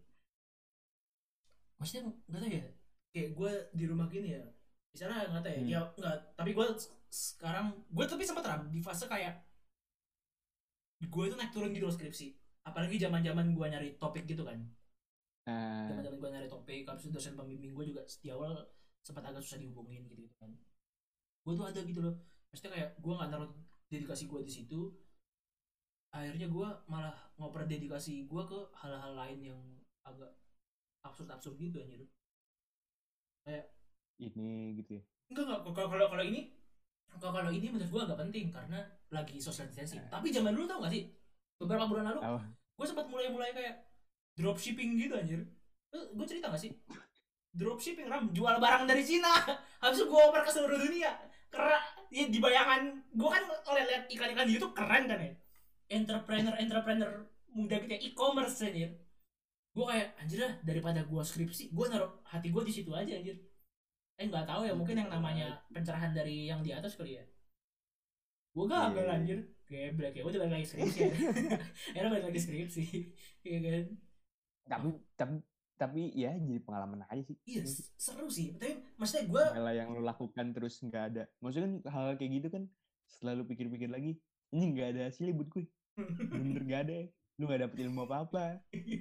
Maksudnya 1.76 2.02
nggak 2.30 2.40
tahu 2.40 2.50
ya, 2.54 2.64
kayak 3.10 3.30
gue 3.34 3.52
di 3.74 3.84
rumah 3.90 4.06
gini 4.06 4.28
ya, 4.38 4.42
misalnya 4.96 5.28
nggak 5.28 5.44
tahu 5.44 5.52
ya, 5.52 5.60
Hmm. 5.60 5.68
ya 5.68 5.80
nggak. 6.00 6.16
Tapi 6.40 6.50
gue 6.56 6.66
sekarang, 7.12 7.66
gue 7.92 8.04
tapi 8.08 8.24
sempat 8.24 8.48
ram 8.48 8.64
di 8.72 8.80
fase 8.80 9.04
kayak 9.04 9.44
gue 11.04 11.24
itu 11.28 11.36
naik 11.36 11.52
turun 11.52 11.76
gitu 11.76 11.84
loh 11.84 11.92
skripsi. 11.92 12.32
Apalagi 12.64 12.96
zaman 12.96 13.20
zaman 13.20 13.52
gue 13.52 13.66
nyari 13.68 13.88
topik 14.00 14.24
gitu 14.24 14.42
kan. 14.48 14.56
nah 15.46 15.86
Zaman 15.86 16.02
zaman 16.02 16.18
gue 16.18 16.30
nyari 16.32 16.48
topik, 16.50 16.82
habis 16.88 17.06
itu 17.06 17.12
dosen 17.12 17.36
pembimbing 17.38 17.70
gue 17.76 17.84
juga 17.92 18.02
di 18.02 18.32
awal 18.32 18.56
sempat 19.04 19.22
agak 19.22 19.38
susah 19.44 19.60
dihubungin 19.62 20.02
gitu, 20.10 20.26
gitu 20.26 20.34
kan. 20.42 20.50
Gue 21.46 21.52
tuh 21.54 21.68
ada 21.68 21.78
gitu 21.84 22.00
loh. 22.02 22.16
Maksudnya 22.50 22.72
kayak 22.74 22.90
gue 22.98 23.12
nggak 23.14 23.28
naruh 23.30 23.52
dedikasi 23.92 24.26
gue 24.26 24.40
di 24.42 24.50
situ. 24.50 24.80
Akhirnya 26.10 26.48
gue 26.48 26.68
malah 26.88 27.14
ngoper 27.36 27.68
dedikasi 27.68 28.24
gue 28.26 28.42
ke 28.48 28.58
hal-hal 28.80 29.12
lain 29.14 29.54
yang 29.54 29.60
agak 30.02 30.32
absurd-absurd 31.04 31.54
gitu 31.60 31.78
anjir. 31.84 32.02
Ini 34.20 34.78
gitu 34.80 35.00
ya 35.00 35.02
Enggak 35.30 35.44
enggak 35.50 35.60
kalau 35.74 35.88
kalau 35.90 36.06
kalau 36.10 36.24
ini 36.24 36.54
kalau 37.18 37.32
kalau 37.32 37.50
ini 37.50 37.66
menurut 37.72 37.90
gue 37.90 38.02
agak 38.06 38.18
penting 38.28 38.46
karena 38.52 38.78
lagi 39.10 39.36
social 39.40 39.66
distancing. 39.70 40.02
Tapi 40.06 40.28
zaman 40.30 40.52
dulu 40.52 40.66
tau 40.68 40.82
gak 40.84 40.92
sih? 40.92 41.08
Beberapa 41.56 41.88
bulan 41.88 42.12
lalu 42.12 42.20
tahu 42.20 42.38
gue 42.76 42.86
sempat 42.86 43.06
mulai-mulai 43.08 43.56
kayak 43.56 43.74
dropshipping 44.36 45.00
gitu 45.00 45.16
anjir. 45.16 45.40
Gue 45.90 46.26
cerita 46.28 46.52
gak 46.52 46.60
sih? 46.60 46.76
Dropshipping 47.56 48.06
ram 48.12 48.28
jual 48.36 48.60
barang 48.60 48.84
dari 48.84 49.00
Cina. 49.00 49.32
Habis 49.82 50.04
itu 50.04 50.06
gue 50.12 50.20
oper 50.20 50.44
ke 50.44 50.50
seluruh 50.52 50.76
dunia. 50.76 51.16
Keren. 51.48 51.82
Ya 52.12 52.28
di 52.30 52.38
bayangan 52.38 53.02
gue 53.16 53.28
kan 53.32 53.42
lihat 53.74 54.06
iklan-iklan 54.12 54.46
di 54.46 54.54
YouTube 54.60 54.76
keren 54.76 55.10
kan 55.10 55.18
ya. 55.18 55.32
Entrepreneur 55.90 56.54
entrepreneur 56.54 57.10
muda 57.50 57.80
gitu 57.80 57.92
ya 57.96 58.00
e-commerce 58.12 58.60
anjir. 58.62 58.92
Gue 59.72 59.84
kayak 59.88 60.08
anjir 60.20 60.38
lah 60.44 60.54
daripada 60.62 61.00
gue 61.04 61.22
skripsi, 61.24 61.72
gue 61.72 61.86
naruh 61.88 62.20
hati 62.28 62.52
gue 62.52 62.62
di 62.62 62.72
situ 62.72 62.92
aja 62.92 63.16
anjir. 63.16 63.40
Eh 64.16 64.26
nggak 64.26 64.46
tahu 64.48 64.62
ya 64.64 64.72
mungkin 64.72 64.96
yang 64.96 65.10
namanya 65.12 65.60
pencerahan 65.68 66.12
dari 66.12 66.48
yang 66.48 66.64
di 66.64 66.72
atas 66.72 66.96
kali 66.96 67.20
ya. 67.20 67.24
Gue 68.52 68.64
gagal 68.66 69.04
Iya. 69.04 69.14
anjir. 69.14 69.38
Geblek 69.66 70.14
ya, 70.14 70.22
udah 70.22 70.38
balik 70.40 70.54
lagi 70.62 70.66
skripsi 70.70 70.98
ya. 71.02 71.10
Era 71.98 72.06
balik 72.08 72.26
lagi 72.30 72.40
skripsi. 72.40 72.82
Iya 73.46 73.58
kan? 73.62 73.84
tapi 74.66 74.88
tapi 75.14 75.34
tapi 75.78 76.02
ya 76.18 76.34
jadi 76.34 76.58
pengalaman 76.58 77.06
aja 77.06 77.22
sih 77.22 77.38
Iya, 77.46 77.62
s- 77.62 77.94
seru 77.94 78.26
sih. 78.26 78.58
Tapi 78.58 78.82
maksudnya 78.98 79.30
gue 79.30 79.44
hal 79.54 79.68
yang 79.70 79.88
lo 79.94 80.02
lakukan 80.02 80.50
terus 80.50 80.82
nggak 80.82 81.04
ada 81.14 81.22
maksudnya 81.38 81.66
kan 81.68 81.74
hal 81.94 82.06
kayak 82.18 82.32
gitu 82.42 82.48
kan 82.50 82.62
setelah 83.06 83.38
lu 83.38 83.44
pikir-pikir 83.46 83.86
lagi 83.86 84.18
ini 84.50 84.64
nggak 84.74 84.88
ada 84.90 85.00
hasilnya 85.06 85.38
buat 85.38 85.46
gue 85.54 85.64
bener 86.34 86.62
gak 86.66 86.80
ada 86.90 86.96
lu 87.36 87.44
nggak 87.44 87.62
dapet 87.62 87.78
ilmu 87.84 88.00
apa 88.04 88.16
apa 88.24 88.44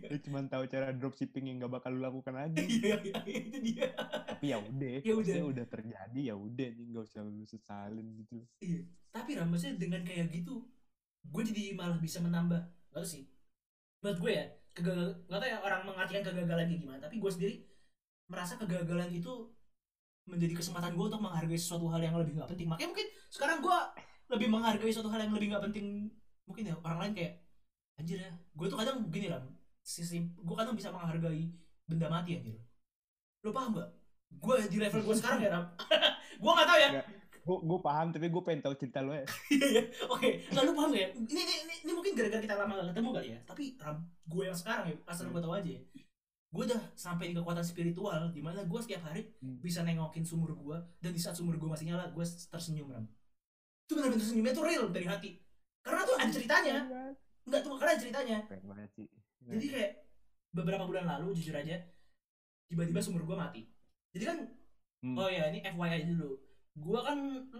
lu 0.05 0.17
cuma 0.19 0.43
tahu 0.43 0.67
cara 0.67 0.91
dropshipping 0.91 1.47
yang 1.47 1.57
nggak 1.57 1.71
bakal 1.71 1.89
lu 1.89 2.03
lakukan 2.03 2.35
lagi 2.35 2.59
Iya, 2.67 2.99
iya, 3.01 3.15
itu 3.23 3.57
dia. 3.63 3.87
tapi 4.27 4.51
ya 4.51 4.57
udah 4.59 4.95
Ya 5.01 5.13
udah. 5.15 5.35
udah 5.47 5.65
terjadi 5.65 6.21
ya 6.21 6.35
udah 6.35 6.67
nih 6.69 6.85
nggak 6.91 7.03
usah 7.05 7.23
lu 7.23 7.43
sesalin 7.45 8.07
gitu 8.19 8.43
Iya. 8.59 8.83
Tapi 9.09 9.39
Ram, 9.39 9.47
maksudnya 9.47 9.79
dengan 9.79 10.03
kayak 10.03 10.27
gitu, 10.27 10.67
gue 11.23 11.41
jadi 11.47 11.71
malah 11.71 11.95
bisa 11.95 12.19
menambah. 12.19 12.59
Gak 12.91 13.07
sih. 13.07 13.31
Menurut 14.03 14.19
gue 14.19 14.31
ya, 14.35 14.43
kegagalan, 14.75 15.15
gak 15.23 15.39
tau 15.39 15.47
ya 15.47 15.57
orang 15.63 15.81
mengartikan 15.87 16.19
kegagalan 16.19 16.67
kayak 16.67 16.81
gimana, 16.83 16.99
tapi 16.99 17.23
gue 17.23 17.31
sendiri 17.31 17.55
merasa 18.27 18.59
kegagalan 18.59 19.07
itu 19.15 19.31
menjadi 20.27 20.59
kesempatan 20.59 20.99
gue 20.99 21.05
untuk 21.07 21.23
menghargai 21.23 21.55
sesuatu 21.55 21.87
hal 21.87 22.03
yang 22.03 22.19
lebih 22.19 22.35
gak 22.35 22.51
penting. 22.51 22.67
Makanya 22.67 22.91
mungkin 22.91 23.07
sekarang 23.31 23.63
gue 23.63 23.77
lebih 24.35 24.47
menghargai 24.51 24.91
suatu 24.91 25.07
hal 25.07 25.23
yang 25.23 25.31
lebih 25.31 25.47
gak 25.55 25.63
penting. 25.71 26.11
Mungkin 26.43 26.63
ya 26.67 26.75
orang 26.83 26.99
lain 27.07 27.13
kayak, 27.15 27.33
anjir 27.95 28.19
ya, 28.19 28.31
gue 28.31 28.67
tuh 28.67 28.77
kadang 28.77 29.07
gini 29.07 29.31
Ram, 29.31 29.45
sisi, 29.79 30.19
gue 30.35 30.55
kadang 30.55 30.75
bisa 30.75 30.91
menghargai 30.91 31.47
benda 31.87 32.07
mati 32.07 32.35
anjir. 32.35 32.59
Lo 33.41 33.51
paham 33.51 33.77
gak? 33.77 33.89
Gue 34.35 34.55
di 34.67 34.77
level 34.77 35.01
gue 35.01 35.15
sekarang 35.15 35.39
ya 35.41 35.49
Ram, 35.53 35.65
gue 36.43 36.51
gak 36.51 36.67
tau 36.67 36.79
ya, 36.79 36.89
gue 37.45 37.57
gue 37.61 37.79
paham 37.79 38.07
tapi 38.09 38.27
gue 38.27 38.41
pengen 38.41 38.61
tahu 38.65 38.73
cerita 38.75 38.99
lu 38.99 39.13
ya 39.13 39.21
Iya, 39.53 39.65
iya. 39.69 39.83
Oke, 40.09 40.43
nggak 40.49 40.63
lu 40.65 40.71
paham 40.73 40.89
gak 40.91 41.01
ya? 41.01 41.09
Ini, 41.13 41.29
ini, 41.39 41.53
ini, 41.63 41.75
ini 41.85 41.91
mungkin 41.93 42.11
gara-gara 42.17 42.41
kita 42.41 42.55
lama 42.57 42.73
gak 42.75 42.87
ketemu 42.91 43.09
kali 43.13 43.27
ya. 43.31 43.39
Tapi 43.45 43.63
Ram, 43.77 43.97
gue 44.25 44.43
yang 44.43 44.57
sekarang 44.57 44.85
ya, 44.91 44.95
asal 45.05 45.29
gue 45.29 45.41
tau 45.41 45.53
aja 45.53 45.69
ya. 45.69 45.81
Gue 46.51 46.63
udah 46.65 46.81
sampai 46.95 47.31
di 47.31 47.35
kekuatan 47.35 47.63
spiritual, 47.63 48.31
di 48.31 48.39
mana 48.39 48.63
gue 48.63 48.79
setiap 48.79 49.07
hari 49.07 49.27
Hmm. 49.43 49.59
bisa 49.59 49.83
nengokin 49.83 50.23
sumur 50.23 50.55
gue, 50.55 50.77
dan 50.99 51.11
di 51.11 51.19
saat 51.19 51.35
sumur 51.35 51.55
gue 51.55 51.67
masih 51.67 51.91
nyala, 51.91 52.09
gue 52.11 52.23
tersenyum 52.25 52.91
Ram. 52.91 53.05
Itu 53.85 53.99
benar-benar 53.99 54.23
tersenyumnya 54.23 54.53
tuh 54.55 54.63
real 54.65 54.85
dari 54.89 55.05
hati. 55.05 55.29
Karena 55.85 56.01
tuh 56.01 56.15
ada 56.17 56.31
ceritanya. 56.31 56.75
Enggak 57.45 57.61
tuh, 57.61 57.77
ada 57.77 57.93
ceritanya. 57.95 58.37
keren 58.45 58.65
banget 58.65 58.89
sih 58.93 59.07
Jadi 59.45 59.65
kayak 59.69 59.91
beberapa 60.51 60.83
bulan 60.89 61.05
lalu, 61.05 61.37
jujur 61.37 61.53
aja, 61.53 61.77
tiba-tiba 62.65 62.97
sumur 62.97 63.21
gue 63.23 63.37
mati. 63.37 63.61
Jadi 64.11 64.23
kan, 64.25 64.37
Hmm. 65.05 65.13
oh 65.21 65.29
ya 65.29 65.53
ini 65.53 65.61
FYI 65.61 66.09
dulu. 66.09 66.33
Gue 66.75 66.99
kan 66.99 67.17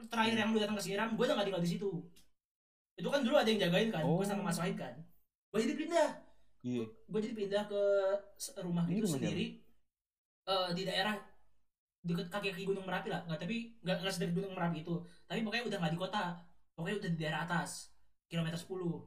terakhir 0.09 0.33
yang 0.33 0.49
lu 0.49 0.57
datang 0.57 0.73
ke 0.75 0.83
Siram, 0.83 1.13
gue 1.13 1.23
udah 1.23 1.37
gak 1.37 1.45
tinggal 1.45 1.61
di 1.61 1.69
situ. 1.69 1.91
Itu 2.97 3.07
kan 3.13 3.21
dulu 3.21 3.37
ada 3.37 3.45
yang 3.45 3.61
jagain 3.61 3.93
kan, 3.93 4.01
gue 4.01 4.17
Oh. 4.17 4.25
sama 4.25 4.49
Mas 4.49 4.57
Wahid 4.57 4.73
kan. 4.73 4.97
Gue 5.53 5.61
jadi 5.61 5.75
pindah, 5.77 6.09
iya 6.65 6.83
gue 6.83 7.19
jadi 7.21 7.35
pindah 7.37 7.63
ke 7.69 7.81
rumah 8.59 8.83
Ini 8.89 9.05
rumah 9.05 9.13
sendiri 9.21 9.61
eh, 10.45 10.69
di 10.73 10.83
daerah 10.83 11.15
deket 12.01 12.27
kaki 12.29 12.49
kaki 12.53 12.65
Gunung 12.65 12.85
Merapi 12.85 13.09
lah, 13.09 13.21
nggak 13.25 13.39
tapi 13.39 13.77
nggak 13.81 13.97
nggak 14.01 14.13
sedekat 14.13 14.33
Gunung 14.35 14.53
Merapi 14.53 14.81
itu, 14.81 14.95
tapi 15.25 15.39
pokoknya 15.41 15.65
udah 15.69 15.77
nggak 15.81 15.93
di 15.93 16.01
kota, 16.01 16.23
pokoknya 16.73 16.95
udah 17.01 17.09
di 17.13 17.17
daerah 17.17 17.41
atas, 17.45 17.93
kilometer 18.25 18.57
10 18.57 19.05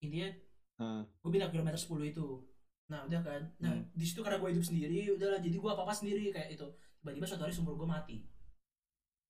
Intinya 0.00 0.28
Heeh. 0.76 1.02
gue 1.04 1.30
pindah 1.30 1.48
kilometer 1.48 1.76
10 1.76 2.04
itu 2.06 2.26
nah 2.86 3.06
udah 3.06 3.22
kan 3.22 3.42
nah 3.56 3.70
Hmm. 3.70 3.86
di 3.92 4.02
situ 4.02 4.18
karena 4.18 4.36
gue 4.36 4.50
hidup 4.50 4.66
sendiri 4.66 5.14
udahlah 5.14 5.38
jadi 5.38 5.54
gue 5.54 5.70
apa 5.70 5.82
apa 5.84 5.94
sendiri 5.94 6.26
kayak 6.28 6.50
itu 6.50 6.66
tiba-tiba 6.98 7.22
suatu 7.22 7.46
hari 7.46 7.54
sumur 7.54 7.78
gue 7.78 7.86
mati 7.86 8.26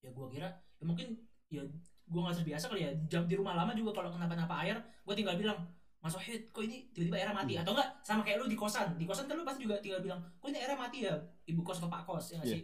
ya 0.00 0.08
gue 0.08 0.26
kira 0.30 0.48
ya 0.48 0.84
mungkin 0.84 1.12
ya 1.46 1.60
gue 2.06 2.20
nggak 2.20 2.40
terbiasa 2.40 2.66
kali 2.66 2.80
ya 2.80 2.90
jam 3.04 3.28
di 3.28 3.36
rumah 3.36 3.52
lama 3.52 3.76
juga 3.76 3.92
kalau 3.92 4.08
kenapa-napa 4.08 4.64
air 4.64 4.80
gue 4.80 5.14
tinggal 5.14 5.36
bilang 5.36 5.60
Mas 6.00 6.16
Wahid, 6.16 6.48
kok 6.48 6.64
ini 6.64 6.88
tiba-tiba 6.96 7.20
airnya 7.20 7.36
mati? 7.36 7.52
Iya. 7.52 7.60
Atau 7.60 7.76
enggak, 7.76 7.92
sama 8.00 8.24
kayak 8.24 8.40
lu 8.40 8.48
di 8.48 8.56
kosan. 8.56 8.96
Di 8.96 9.04
kosan 9.04 9.28
kan 9.28 9.36
lu 9.36 9.44
pasti 9.44 9.68
juga 9.68 9.76
tinggal 9.84 10.00
bilang, 10.00 10.16
kok 10.40 10.48
ini 10.48 10.56
airnya 10.56 10.80
mati 10.80 11.04
ya? 11.04 11.12
Ibu 11.44 11.60
kos 11.60 11.76
atau 11.76 11.92
pak 11.92 12.08
kos, 12.08 12.32
ya 12.32 12.40
nggak 12.40 12.48
Iya. 12.48 12.56
sih? 12.56 12.62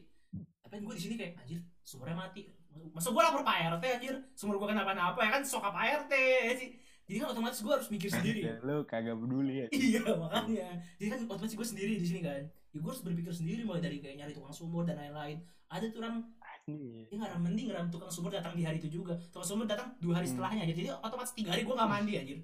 Tapi 0.65 0.75
gue 0.81 0.95
di 0.97 1.03
sini 1.05 1.15
kayak, 1.21 1.33
anjir, 1.45 1.61
sumurnya 1.85 2.17
mati. 2.17 2.49
Masa 2.97 3.13
gue 3.13 3.21
lapor 3.21 3.45
Pak 3.45 3.77
RT 3.77 3.85
anjir, 3.93 4.15
sumur 4.33 4.57
gue 4.57 4.65
kenapa-napa 4.67 5.21
ya 5.21 5.37
kan 5.37 5.43
sokap 5.45 5.69
Pak 5.69 5.85
RT 6.09 6.13
ya 6.17 6.53
sih. 6.57 6.71
Jadi 7.07 7.17
kan 7.17 7.29
otomatis 7.31 7.59
gue 7.59 7.71
harus 7.71 7.89
mikir 7.89 8.11
sendiri. 8.11 8.41
Lu 8.67 8.83
kagak 8.83 9.15
peduli 9.15 9.63
ya. 9.63 9.67
iya 9.71 10.03
makanya. 10.13 10.69
Jadi 10.99 11.09
kan 11.09 11.19
otomatis 11.25 11.55
gue 11.55 11.67
sendiri 11.67 11.93
di 11.97 12.07
sini 12.07 12.21
kan. 12.21 12.43
Ya 12.71 12.79
gue 12.79 12.91
harus 12.91 13.01
berpikir 13.01 13.31
sendiri 13.31 13.63
mulai 13.63 13.81
dari 13.81 13.99
kayak 13.99 14.19
nyari 14.19 14.33
tukang 14.33 14.51
sumur 14.51 14.83
dan 14.83 14.99
lain-lain. 14.99 15.39
Ada 15.67 15.87
tuh 15.89 15.99
orang 15.99 16.23
Ini. 16.67 17.07
dia 17.07 17.17
nggak 17.17 17.39
mending 17.39 17.69
ram 17.71 17.87
tukang 17.87 18.11
sumur 18.11 18.31
datang 18.31 18.53
di 18.53 18.67
hari 18.67 18.79
itu 18.79 18.91
juga. 18.93 19.15
Tukang 19.31 19.47
sumur 19.47 19.65
datang 19.65 19.95
dua 19.99 20.19
hari 20.19 20.27
Hmm. 20.27 20.35
setelahnya 20.35 20.63
aja. 20.67 20.75
Jadi 20.75 20.89
otomatis 20.93 21.33
tiga 21.33 21.51
hari 21.55 21.63
gue 21.63 21.75
nggak 21.75 21.91
mandi 21.91 22.13
anjir. 22.19 22.39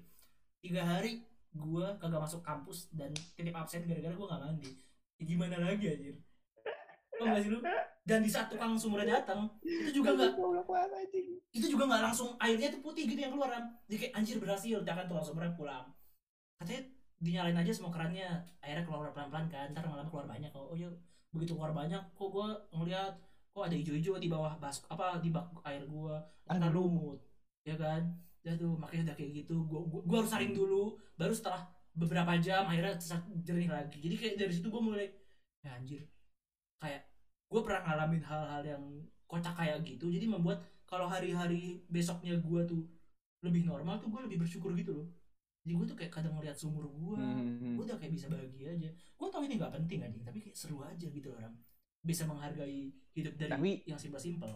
Tiga 0.63 0.81
hari 0.81 1.11
gue 1.53 1.85
kagak 1.99 2.21
masuk 2.23 2.41
kampus 2.41 2.87
dan 2.95 3.11
titip 3.35 3.53
absen 3.53 3.83
gara-gara 3.83 4.15
gue 4.15 4.27
nggak 4.31 4.41
mandi. 4.41 4.71
Ya, 5.19 5.23
gimana 5.27 5.55
lagi 5.59 5.85
anjir? 5.85 6.15
Tau 7.13 7.29
gak 7.29 7.43
sih 7.45 7.51
lu? 7.51 7.59
Dan 8.03 8.19
di 8.19 8.27
saat 8.27 8.51
tukang 8.51 8.75
sumurnya 8.75 9.23
datang, 9.23 9.47
itu 9.63 10.03
juga 10.03 10.11
nggak 10.11 10.35
itu 11.55 11.65
juga 11.71 11.87
nggak 11.87 12.03
langsung 12.11 12.35
airnya 12.35 12.67
tuh 12.67 12.83
putih 12.83 13.07
gitu 13.07 13.19
yang 13.23 13.31
keluar 13.31 13.55
Ram. 13.55 13.65
Jadi 13.87 13.97
kayak 14.03 14.13
anjir 14.19 14.37
berhasil, 14.43 14.77
kan 14.83 15.07
tukang 15.07 15.23
sumurnya 15.23 15.55
pulang. 15.55 15.85
Katanya 16.59 16.83
dinyalain 17.23 17.57
aja 17.63 17.71
semua 17.71 17.95
kerannya, 17.95 18.43
airnya 18.59 18.83
keluar 18.83 19.15
pelan-pelan 19.15 19.47
kan, 19.47 19.71
ntar 19.71 19.87
lama-lama 19.87 20.11
keluar 20.11 20.27
banyak. 20.27 20.51
Oh, 20.51 20.75
oh 20.75 20.75
ya 20.75 20.91
begitu 21.31 21.55
keluar 21.55 21.71
banyak, 21.71 22.03
kok 22.13 22.27
gue 22.27 22.47
ngeliat 22.75 23.15
kok 23.53 23.63
ada 23.69 23.75
hijau-hijau 23.77 24.17
di 24.17 24.27
bawah 24.27 24.57
bas 24.57 24.81
apa 24.89 25.21
di 25.21 25.29
bak 25.29 25.45
air 25.63 25.85
gua, 25.85 26.17
ntar 26.49 26.73
Aduh. 26.73 26.89
lumut, 26.89 27.19
ya 27.63 27.77
kan? 27.77 28.01
Ya 28.41 28.57
tuh 28.57 28.75
makanya 28.75 29.13
udah 29.13 29.15
kayak 29.15 29.31
gitu, 29.45 29.63
gua, 29.69 29.85
gua, 29.85 30.01
gua 30.03 30.17
harus 30.25 30.31
saring 30.33 30.51
dulu, 30.57 30.97
baru 31.15 31.31
setelah 31.31 31.69
beberapa 31.93 32.33
jam 32.41 32.65
akhirnya 32.65 32.97
jernih 33.45 33.69
lagi. 33.69 34.01
Jadi 34.01 34.15
kayak 34.17 34.35
dari 34.41 34.53
situ 34.57 34.67
gua 34.73 34.81
mulai 34.81 35.07
ya 35.63 35.79
anjir 35.79 36.03
kayak 36.83 37.12
gue 37.53 37.61
pernah 37.61 37.85
ngalamin 37.85 38.23
hal-hal 38.25 38.63
yang 38.65 38.83
kocak 39.29 39.53
kayak 39.53 39.85
gitu 39.85 40.09
jadi 40.09 40.25
membuat 40.25 40.57
kalau 40.83 41.05
hari-hari 41.05 41.85
besoknya 41.87 42.33
gue 42.35 42.61
tuh 42.65 42.81
lebih 43.41 43.63
normal 43.63 44.01
tuh 44.01 44.09
gue 44.09 44.21
lebih 44.25 44.41
bersyukur 44.41 44.73
gitu 44.73 44.93
loh 44.93 45.07
jadi 45.61 45.73
gue 45.73 45.85
tuh 45.85 45.97
kayak 45.97 46.11
kadang 46.11 46.33
ngeliat 46.33 46.57
sumur 46.57 46.89
gue 46.89 47.17
Hmm. 47.21 47.77
gue 47.77 47.83
udah 47.85 47.95
kayak 47.95 48.11
bisa 48.11 48.25
bahagia 48.27 48.73
aja 48.73 48.89
gue 48.89 49.27
tau 49.29 49.41
ini 49.41 49.55
nggak 49.55 49.73
penting 49.73 50.01
aja 50.01 50.19
tapi 50.23 50.41
kayak 50.41 50.57
seru 50.57 50.81
aja 50.81 51.05
gitu 51.05 51.29
loh, 51.29 51.37
orang 51.37 51.55
bisa 52.01 52.25
menghargai 52.25 52.89
hidup 53.13 53.33
dari 53.37 53.51
Tapi- 53.51 53.81
yang 53.85 53.95
simpel-simpel 53.95 54.49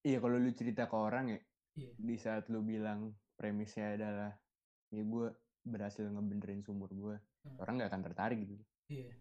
Iya 0.00 0.16
kalau 0.16 0.40
lu 0.40 0.48
cerita 0.50 0.88
ke 0.88 0.96
orang 0.96 1.28
ya, 1.28 1.40
Iya. 1.76 1.92
di 1.94 2.16
saat 2.16 2.48
lu 2.48 2.64
bilang 2.64 3.12
premisnya 3.36 3.92
adalah 3.94 4.32
ya 4.88 5.04
gue 5.04 5.26
berhasil 5.62 6.02
ngebenerin 6.02 6.64
sumur 6.64 6.88
gue, 6.90 7.16
Hmm. 7.44 7.56
orang 7.60 7.76
nggak 7.76 7.90
akan 7.92 8.02
tertarik 8.02 8.38
gitu. 8.40 8.56
iya 8.88 9.12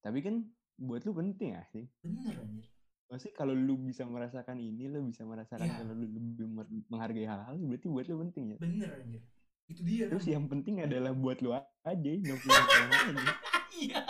Tapi 0.00 0.18
kan 0.18 0.42
buat 0.82 1.02
lu 1.02 1.12
penting 1.14 1.54
ya 1.54 1.62
sih. 1.70 1.86
bener 2.02 2.34
anjir 2.36 2.66
Maksudnya 3.06 3.36
kalau 3.36 3.52
lu 3.52 3.76
bisa 3.76 4.08
merasakan 4.08 4.56
ini, 4.56 4.88
lu 4.88 5.04
bisa 5.04 5.20
merasakan 5.22 5.62
Iya. 5.62 5.76
kalau 5.78 5.92
lu 5.92 6.08
lebih 6.08 6.48
menghargai 6.88 7.28
hal-hal, 7.28 7.54
berarti 7.60 7.86
buat 7.86 8.06
lu 8.08 8.16
penting 8.24 8.44
ya. 8.52 8.58
bener 8.58 8.90
anjir 8.90 9.22
itu 9.70 9.80
dia 9.86 10.04
Terus 10.10 10.26
Ram. 10.26 10.32
yang 10.34 10.44
penting 10.50 10.74
adalah 10.82 11.12
buat 11.14 11.38
lu 11.38 11.54
aja, 11.54 11.94
nggak 11.94 12.36
orang 12.42 12.90
lain. 12.90 13.16
iya 13.82 14.00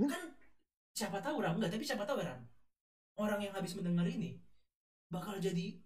kan 0.00 0.22
siapa 0.92 1.18
tahu 1.18 1.40
Ram 1.40 1.56
enggak 1.56 1.72
tapi 1.72 1.84
siapa 1.84 2.04
tahu 2.04 2.20
Ram 2.20 2.40
orang 3.16 3.40
yang 3.40 3.52
habis 3.52 3.72
mendengar 3.74 4.04
ini 4.04 4.38
bakal 5.08 5.36
jadi 5.36 5.80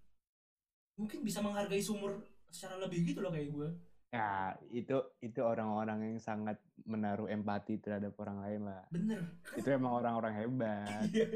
mungkin 0.95 1.23
bisa 1.23 1.41
menghargai 1.41 1.81
sumur 1.81 2.23
secara 2.51 2.79
lebih 2.79 3.03
gitu 3.07 3.19
loh 3.19 3.31
kayak 3.31 3.51
gue 3.51 3.69
Ya, 4.15 4.55
itu 4.71 4.95
itu 5.19 5.41
orang-orang 5.43 6.15
yang 6.15 6.19
sangat 6.23 6.63
menaruh 6.87 7.27
empati 7.27 7.83
terhadap 7.83 8.15
orang 8.23 8.47
lain 8.47 8.61
lah. 8.71 8.87
bener 8.95 9.27
Itu 9.59 9.67
emang 9.75 9.99
orang-orang 9.99 10.39
hebat. 10.39 11.11
Iya. 11.11 11.27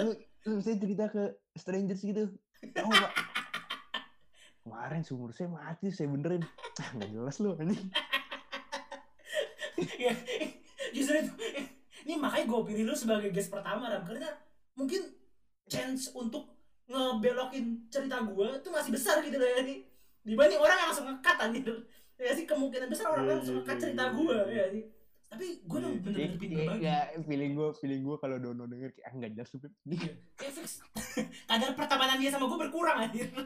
Kan, 0.00 0.08
lu, 0.08 0.12
lu 0.48 0.56
saya 0.64 0.80
cerita 0.80 1.12
ke 1.12 1.36
strangers 1.52 2.00
gitu. 2.00 2.32
Oh, 2.80 2.88
Pak. 2.88 3.12
Kemarin 4.64 5.04
sumur 5.04 5.36
saya 5.36 5.52
mati, 5.52 5.92
saya 5.92 6.08
benerin. 6.08 6.40
Ah, 6.80 6.88
nggak 6.96 7.12
jelas 7.12 7.36
lu 7.44 7.52
ini. 7.60 7.76
Ya, 10.00 10.16
justru 10.96 11.20
itu 11.20 11.32
ini 12.08 12.16
makanya 12.16 12.48
gue 12.48 12.60
pilih 12.72 12.84
lu 12.88 12.94
sebagai 12.96 13.28
guest 13.28 13.52
pertama 13.52 13.92
Ram 13.92 14.08
karena 14.08 14.32
mungkin 14.72 15.12
chance 15.68 16.08
untuk 16.16 16.48
ngebelokin 16.88 17.90
cerita 17.92 18.22
gue 18.22 18.48
tuh 18.64 18.72
masih 18.72 18.94
besar 18.94 19.20
gitu 19.20 19.36
loh 19.36 19.44
ya 19.44 19.60
nih 19.66 19.82
dibanding 20.26 20.60
orang 20.60 20.76
yang 20.76 20.88
langsung 20.90 21.06
ngekat 21.06 21.36
anjir. 21.38 21.76
Ya 22.16 22.32
sih 22.34 22.44
kemungkinan 22.48 22.88
besar 22.90 23.06
orang 23.12 23.24
Iya, 23.28 23.32
langsung 23.38 23.54
iya, 23.54 23.60
ngekat 23.62 23.76
iya, 23.76 23.82
cerita 23.86 24.04
gue 24.10 24.38
ya 24.50 24.64
sih. 24.74 24.84
Tapi 25.26 25.46
gue 25.68 25.78
udah 25.78 25.90
bener-bener 26.02 26.38
pinter 26.38 26.62
banget. 26.66 26.82
Ya, 26.82 26.98
feeling 27.22 27.52
gue, 27.54 27.68
feeling 27.78 28.02
gue 28.02 28.16
kalau 28.18 28.36
Dono 28.42 28.64
denger 28.66 28.90
kayak 28.94 29.06
ah, 29.06 29.12
nggak 29.14 29.30
jelas 29.38 29.48
lu. 29.54 29.58
Pip." 29.62 29.72
Iya, 29.86 30.12
kayak 30.34 30.52
fix 30.58 30.68
kadar 31.50 31.70
pertemanan 31.78 32.18
dia 32.18 32.30
sama 32.34 32.50
gue 32.50 32.58
berkurang 32.58 32.98
anjir. 33.06 33.30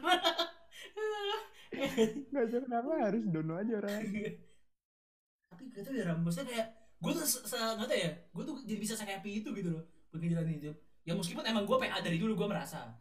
Nggak 1.71 2.45
tahu 2.51 2.61
kenapa 2.67 2.89
harus 2.99 3.23
Dono 3.31 3.53
aja 3.55 3.73
orang. 3.79 4.01
tapi 5.51 5.67
gak 5.77 5.83
tau 5.83 5.93
ya 5.93 6.03
Ram. 6.07 6.19
Maksudnya 6.23 6.47
kayak 6.47 6.67
gue 7.01 7.11
tuh 7.11 7.25
se, 7.27 7.39
se 7.43 7.57
gak 7.57 7.87
tau 7.87 7.97
ya 7.97 8.11
gue 8.13 8.43
tuh 8.45 8.55
jadi 8.63 8.79
bisa 8.79 8.93
se-happy 8.95 9.43
itu 9.43 9.49
gitu 9.51 9.69
loh 9.71 9.83
ngejalanin 10.15 10.57
hidup. 10.59 10.75
Ya 11.03 11.13
meskipun 11.17 11.43
emang 11.43 11.63
gue 11.65 11.77
PA 11.77 11.99
dari 11.99 12.17
dulu 12.21 12.33
gue 12.37 12.47
merasa 12.47 12.91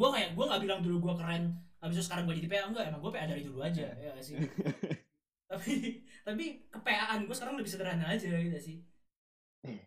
gue 0.00 0.08
kayak 0.08 0.30
gue 0.32 0.44
gak 0.48 0.60
bilang 0.64 0.80
dulu 0.80 0.96
gue 1.04 1.14
keren 1.20 1.44
habis 1.76 2.00
itu 2.00 2.04
sekarang 2.08 2.24
gue 2.24 2.36
jadi 2.40 2.48
PA 2.48 2.72
enggak 2.72 2.84
emang 2.88 3.00
gue 3.04 3.12
PA 3.12 3.28
dari 3.28 3.42
dulu 3.44 3.60
aja 3.60 3.86
ya 3.92 4.08
gak 4.16 4.24
sih 4.24 4.40
tapi 5.50 5.72
tapi 6.24 6.44
kepeaan 6.72 7.28
gue 7.28 7.36
sekarang 7.36 7.60
lebih 7.60 7.68
sederhana 7.68 8.08
aja 8.08 8.32
gitu 8.32 8.56
sih 8.56 8.78
Eh, 9.60 9.84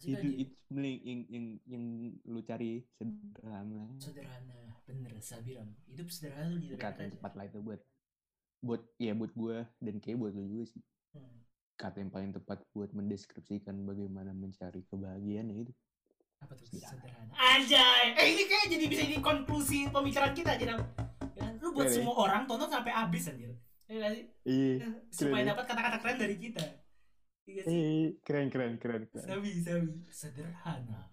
Asik 0.00 0.16
itu 0.16 0.28
aja. 0.32 0.40
itu 0.48 0.54
sebenarnya 0.64 0.96
yang, 1.04 1.20
yang 1.28 1.46
yang 1.68 1.84
lu 2.24 2.40
cari 2.40 2.80
sederhana. 2.96 3.84
sederhana 4.00 4.80
bener 4.88 5.12
Sabiram 5.20 5.68
hidup 5.84 6.08
sederhana 6.08 6.56
di 6.56 6.72
Kata 6.72 7.04
yang 7.04 7.12
tepat 7.12 7.32
lah 7.36 7.44
itu 7.44 7.60
buat 7.60 7.80
buat 8.64 8.80
ya 8.96 9.12
buat 9.12 9.32
gue 9.36 9.56
dan 9.84 9.94
kayak 10.00 10.16
buat 10.16 10.32
lu 10.32 10.48
juga 10.48 10.64
sih. 10.72 10.80
Hmm. 11.12 11.44
Kata 11.76 12.00
yang 12.00 12.08
paling 12.08 12.32
tepat 12.32 12.64
buat 12.72 12.96
mendeskripsikan 12.96 13.76
bagaimana 13.84 14.32
mencari 14.32 14.88
kebahagiaan 14.88 15.52
ya 15.52 15.68
itu. 15.68 15.72
Apa 16.44 16.52
tuh? 16.54 16.66
Sederhana. 16.68 16.92
sederhana. 16.92 17.32
Anjay. 17.34 18.04
Eh 18.20 18.26
ini 18.36 18.42
kayak 18.46 18.66
jadi 18.68 18.84
bisa 18.86 19.02
jadi 19.08 19.18
konklusi 19.24 19.78
pemikiran 19.88 20.32
kita 20.36 20.54
aja 20.54 20.76
ya, 21.34 21.46
lu 21.58 21.74
buat 21.74 21.88
Keren 21.88 21.90
ya? 21.90 21.96
semua 21.98 22.14
orang 22.20 22.42
tonton 22.46 22.70
sampai 22.70 22.92
habis 22.94 23.26
anjir. 23.26 23.52
Ya 23.84 24.08
sih? 24.12 24.24
Iya. 24.48 24.88
supaya 25.12 25.32
Keren. 25.32 25.44
ya? 25.44 25.50
dapat 25.52 25.64
kata-kata 25.68 25.96
keren 26.00 26.18
dari 26.20 26.36
kita. 26.40 26.64
Iya 27.44 27.62
sih. 27.64 27.74
Eh, 27.74 28.04
keren 28.24 28.48
keren 28.48 28.80
keren 28.80 29.04
keren. 29.08 29.24
sabi 29.26 29.50
sabi. 29.60 29.92
Sederhana. 30.08 31.12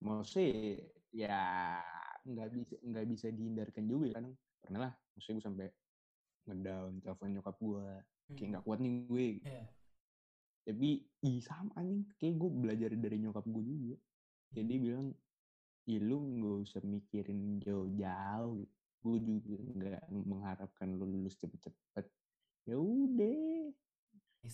Maksudnya 0.00 0.84
ya 1.12 1.40
nggak 2.26 2.48
bisa 2.52 2.74
nggak 2.84 3.06
bisa 3.08 3.26
dihindarkan 3.32 3.84
juga 3.88 4.06
kadang 4.16 4.34
pernah 4.60 4.80
lah. 4.88 4.92
Maksudnya 5.16 5.36
gue 5.36 5.44
sampai 5.44 5.66
ngedown 6.46 6.92
telepon 7.02 7.28
nyokap 7.34 7.56
gue 7.58 7.86
kayak 8.36 8.48
nggak 8.56 8.64
kuat 8.64 8.78
nih 8.80 8.92
gue. 9.04 9.26
Iya. 9.42 9.64
Tapi 10.66 11.06
ih 11.22 11.38
sama 11.38 11.70
anjing. 11.78 12.02
Kayak 12.18 12.34
gue 12.42 12.50
belajar 12.50 12.90
dari 12.98 13.16
nyokap 13.22 13.46
gue 13.46 13.62
juga. 13.62 13.96
Jadi 14.50 14.66
dia 14.66 14.78
bilang 14.82 15.06
ya 15.86 15.98
lu 16.02 16.18
nggak 16.18 16.56
usah 16.66 16.82
mikirin 16.82 17.62
jauh-jauh. 17.62 18.66
Gue 18.98 19.16
juga 19.22 19.56
nggak 19.62 20.04
mengharapkan 20.10 20.90
lu 20.90 21.06
lulus 21.06 21.38
cepet-cepet. 21.38 22.10
Ya 22.66 22.82
udah 22.82 23.70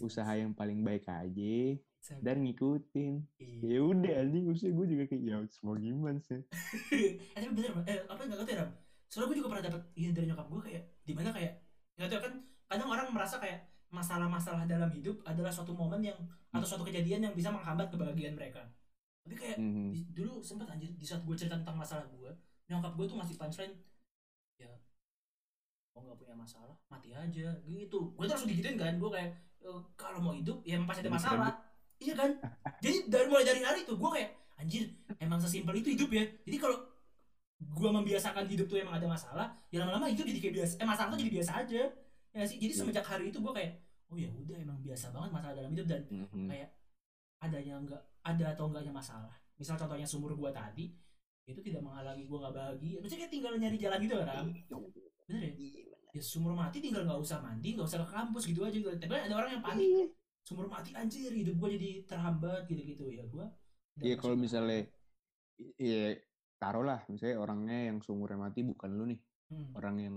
usaha 0.04 0.32
yang 0.36 0.52
paling 0.52 0.84
baik 0.84 1.08
aja 1.08 1.80
dan 2.20 2.44
ngikutin. 2.44 3.24
Iya. 3.40 3.56
Ya 3.64 3.80
udah 3.80 4.12
anjing. 4.20 4.44
Maksudnya 4.52 4.74
gue 4.76 4.86
juga 4.92 5.04
kayak 5.08 5.22
ya 5.24 5.36
semua 5.48 5.80
gimana 5.80 6.20
sih? 6.20 6.44
Eh 7.32 7.40
tapi 7.40 7.52
bener 7.56 7.72
eh 7.88 8.04
apa 8.04 8.20
nggak 8.20 8.36
ngerti 8.36 8.52
ya 8.52 8.60
Ram? 8.60 8.70
Soalnya 9.08 9.28
gue 9.32 9.36
juga 9.40 9.48
pernah 9.56 9.64
dapat 9.72 9.82
ini 9.96 10.12
dari 10.12 10.26
nyokap 10.28 10.46
gue 10.52 10.60
kayak 10.68 10.82
di 11.08 11.12
mana 11.16 11.30
kayak 11.32 11.52
nggak 11.96 12.08
tahu 12.12 12.20
kan 12.20 12.34
kadang 12.68 12.88
orang 12.92 13.06
merasa 13.12 13.36
kayak 13.40 13.71
masalah-masalah 13.92 14.64
dalam 14.64 14.88
hidup 14.88 15.20
adalah 15.22 15.52
suatu 15.52 15.76
momen 15.76 16.00
yang 16.00 16.16
atau 16.48 16.64
suatu 16.64 16.82
kejadian 16.82 17.28
yang 17.28 17.34
bisa 17.36 17.52
menghambat 17.52 17.92
kebahagiaan 17.92 18.32
mereka. 18.32 18.64
Tapi 19.22 19.34
kayak 19.36 19.56
Mhm. 19.56 19.92
di- 19.92 20.08
dulu 20.10 20.40
sempat 20.40 20.66
anjir 20.68 20.90
di 20.92 21.04
saat 21.04 21.22
gue 21.22 21.36
cerita 21.36 21.54
tentang 21.54 21.76
masalah 21.76 22.08
gue 22.08 22.32
nyokap 22.66 22.92
gue 22.96 23.06
tuh 23.06 23.16
ngasih 23.20 23.36
punchline 23.36 23.74
ya 24.56 24.72
mau 25.92 26.00
nggak 26.02 26.18
punya 26.18 26.34
masalah 26.34 26.72
mati 26.88 27.12
aja 27.12 27.48
gitu. 27.62 27.98
Gue 28.16 28.24
tuh 28.24 28.32
langsung 28.32 28.48
digituin 28.48 28.76
kan 28.76 28.96
gue 28.96 29.10
kayak 29.12 29.30
"E, 29.60 29.68
kalau 29.94 30.18
mau 30.18 30.32
hidup 30.32 30.64
ya 30.64 30.80
pasti 30.82 31.04
ada 31.04 31.12
masalah. 31.12 31.52
iya 32.00 32.14
kan? 32.16 32.30
Jadi 32.80 33.06
dari 33.06 33.26
mulai 33.28 33.44
dari 33.44 33.60
hari 33.62 33.84
itu 33.84 33.94
gue 33.94 34.10
kayak 34.10 34.30
anjir 34.58 34.84
emang 35.20 35.38
sesimpel 35.38 35.76
itu 35.76 35.92
hidup 35.92 36.10
ya. 36.10 36.24
Jadi 36.42 36.56
kalau 36.58 36.76
gue 37.62 37.90
membiasakan 37.92 38.48
hidup 38.48 38.66
tuh 38.66 38.80
emang 38.80 38.98
ada 38.98 39.06
masalah 39.06 39.46
ya 39.70 39.86
lama-lama 39.86 40.10
hidup 40.10 40.26
jadi 40.26 40.38
kayak 40.42 40.54
biasa 40.58 40.72
eh 40.76 40.88
masalah 40.88 41.08
tuh 41.14 41.20
jadi 41.22 41.32
biasa 41.38 41.52
aja 41.62 41.82
ya 42.32 42.44
sih? 42.44 42.58
Jadi 42.58 42.72
Iya. 42.72 42.78
semenjak 42.80 43.06
hari 43.06 43.24
itu 43.28 43.38
gue 43.38 43.52
kayak 43.52 43.72
oh 44.08 44.16
ya 44.16 44.28
udah 44.28 44.56
emang 44.56 44.78
biasa 44.80 45.08
banget 45.08 45.30
masalah 45.32 45.54
dalam 45.54 45.70
hidup. 45.70 45.86
Dan 45.86 46.00
Mhm. 46.08 46.48
kayak 46.48 46.68
adanya 47.40 47.74
enggak 47.76 48.02
ada 48.22 48.44
atau 48.52 48.64
enggaknya 48.68 48.92
masalah. 48.92 49.34
Misal 49.56 49.74
contohnya 49.76 50.06
sumur 50.06 50.32
gua 50.32 50.50
tadi 50.50 50.92
itu 51.42 51.58
tidak 51.58 51.82
menghalangi 51.82 52.24
gue 52.24 52.38
nggak 52.38 52.54
bahagia. 52.54 52.96
Maksudnya 53.02 53.20
kayak 53.26 53.32
tinggal 53.34 53.52
nyari 53.56 53.76
jalan 53.76 53.98
gitu 54.00 54.14
kan 54.16 54.46
bener 55.22 55.42
ya? 55.42 55.52
ya 56.12 56.20
sumur 56.20 56.52
mati 56.52 56.76
tinggal 56.78 57.08
nggak 57.08 57.16
usah 57.16 57.40
mandi 57.40 57.72
nggak 57.72 57.88
usah 57.88 58.04
ke 58.04 58.08
kampus 58.10 58.44
gitu 58.44 58.60
aja. 58.62 58.74
Gitu. 58.74 58.90
tapi 59.00 59.14
ada 59.16 59.34
orang 59.34 59.50
yang 59.50 59.64
panik. 59.64 59.86
Iya. 59.86 60.04
sumur 60.42 60.66
mati 60.66 60.90
anjir 60.92 61.30
hidup 61.30 61.54
gue 61.56 61.68
jadi 61.78 61.90
terhambat 62.04 62.66
gitu 62.66 62.82
gitu 62.84 63.04
ya 63.08 63.22
gue 63.24 63.46
Iya 64.02 64.18
kalau 64.18 64.34
misalnya 64.34 64.90
iya 65.78 66.18
taruhlah 66.58 67.02
misalnya 67.06 67.38
orangnya 67.38 67.78
yang 67.90 67.98
seumurnya 68.00 68.36
mati 68.36 68.60
bukan 68.62 68.90
lu 68.92 69.04
nih. 69.06 69.20
Hmm, 69.48 69.68
orang 69.74 69.96
yang 69.98 70.14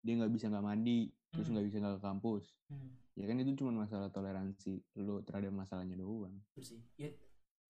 dia 0.00 0.14
nggak 0.16 0.32
bisa 0.32 0.46
nggak 0.46 0.62
mandi 0.62 1.10
terus 1.36 1.46
Hmm. 1.46 1.52
nggak 1.52 1.66
bisa 1.66 1.76
nggak 1.78 1.94
ke 1.94 2.02
kampus. 2.02 2.44
Hmm, 2.66 2.88
ya 3.12 3.24
kan 3.24 3.36
itu 3.36 3.52
cuma 3.54 3.70
masalah 3.76 4.08
toleransi 4.08 4.72
lu 4.96 5.20
terhadap 5.20 5.52
masalahnya 5.52 5.94
doang. 5.94 6.34
Sih. 6.56 6.80
Ya 6.96 7.12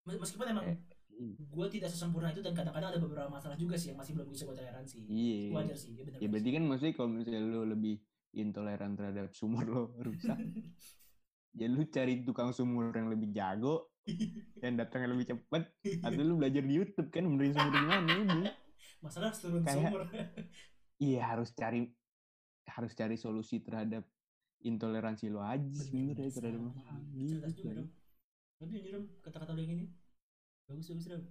mes- 0.02 0.16
meskipun 0.16 0.46
emang 0.46 0.64
Eh, 0.64 0.78
iya. 1.12 1.34
gue 1.36 1.66
tidak 1.68 1.88
sesempurna 1.88 2.30
itu 2.30 2.38
dan 2.38 2.52
kadang-kadang 2.52 2.88
ada 2.88 3.00
beberapa 3.00 3.26
masalah 3.26 3.54
juga 3.54 3.74
sih 3.74 3.90
yang 3.90 3.98
masih 3.98 4.14
belum 4.14 4.28
bisa 4.28 4.44
gue 4.44 4.54
toleransi. 4.54 4.96
Iya. 5.04 5.50
Wajar 5.52 5.76
sih 5.76 5.90
ya 5.92 6.02
benar. 6.02 6.18
Ya 6.18 6.28
berarti 6.28 6.48
kan 6.48 6.62
maksudnya 6.64 6.94
kalau 6.94 7.08
misalnya 7.10 7.42
lu 7.42 7.60
lebih 7.66 7.94
intoleran 8.32 8.92
terhadap 8.94 9.32
sumur 9.32 9.64
lo 9.64 9.82
rusak 9.98 10.36
ya 11.54 11.66
lu 11.66 11.82
cari 11.86 12.20
tukang 12.20 12.52
sumur 12.52 12.92
yang 12.92 13.08
lebih 13.08 13.32
jago 13.32 13.96
yang 14.62 14.76
datangnya 14.76 15.10
lebih 15.10 15.26
cepet 15.26 15.62
atau 15.98 16.20
lu 16.20 16.36
belajar 16.36 16.60
di 16.60 16.74
YouTube 16.74 17.08
kan 17.08 17.24
benerin 17.24 17.52
sumur 17.52 17.72
gimana 17.72 18.12
ini? 18.14 18.40
Masalah 18.98 19.28
harus 19.28 19.40
turun 19.40 19.60
Kayak- 19.60 19.76
sumur. 19.82 20.02
Iya 20.96 21.20
harus 21.26 21.52
cari 21.52 21.88
harus 22.66 22.92
cari 22.92 23.14
solusi 23.14 23.60
terhadap 23.60 24.02
intoleransi 24.58 25.30
lo 25.30 25.40
aja 25.40 25.62
sebenarnya 25.70 26.30
terhadap 26.32 26.60
juga 27.54 27.70
dong. 27.76 27.88
Tapi 28.56 28.72
ini 28.74 28.88
Ram 28.90 29.04
kata-kata 29.20 29.52
lo 29.52 29.60
yang 29.60 29.72
ini. 29.74 29.86
Bagus 30.66 30.86
bagus 30.90 31.06
Ram 31.06 31.22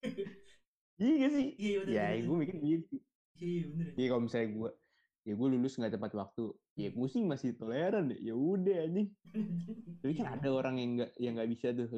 iya 1.00 1.12
gak 1.18 1.32
sih? 1.32 1.46
Iya 1.56 1.76
bener 1.80 1.92
ya 1.92 2.04
bener, 2.06 2.24
gue 2.24 2.36
mikir 2.38 2.56
gitu 2.60 2.96
iya 3.36 3.48
iya 3.48 3.64
bener 3.68 3.86
Iya 3.96 4.06
kalau 4.08 4.22
misalnya 4.24 4.48
gue 4.52 4.70
ya 5.20 5.32
gue 5.36 5.48
lulus 5.52 5.76
nggak 5.76 5.92
tepat 5.92 6.12
waktu 6.16 6.44
ya 6.74 6.88
gue 6.88 7.08
sih 7.08 7.20
masih 7.20 7.50
toleran 7.54 8.08
deh. 8.08 8.20
Ya 8.20 8.32
udah 8.32 8.76
anjing. 8.84 9.08
Tapi 10.00 10.12
kan 10.16 10.26
Iya. 10.26 10.36
ada 10.40 10.48
orang 10.50 10.74
yang 10.76 10.90
nggak 10.96 11.10
yang 11.20 11.32
nggak 11.36 11.50
bisa 11.50 11.66
tuh. 11.72 11.88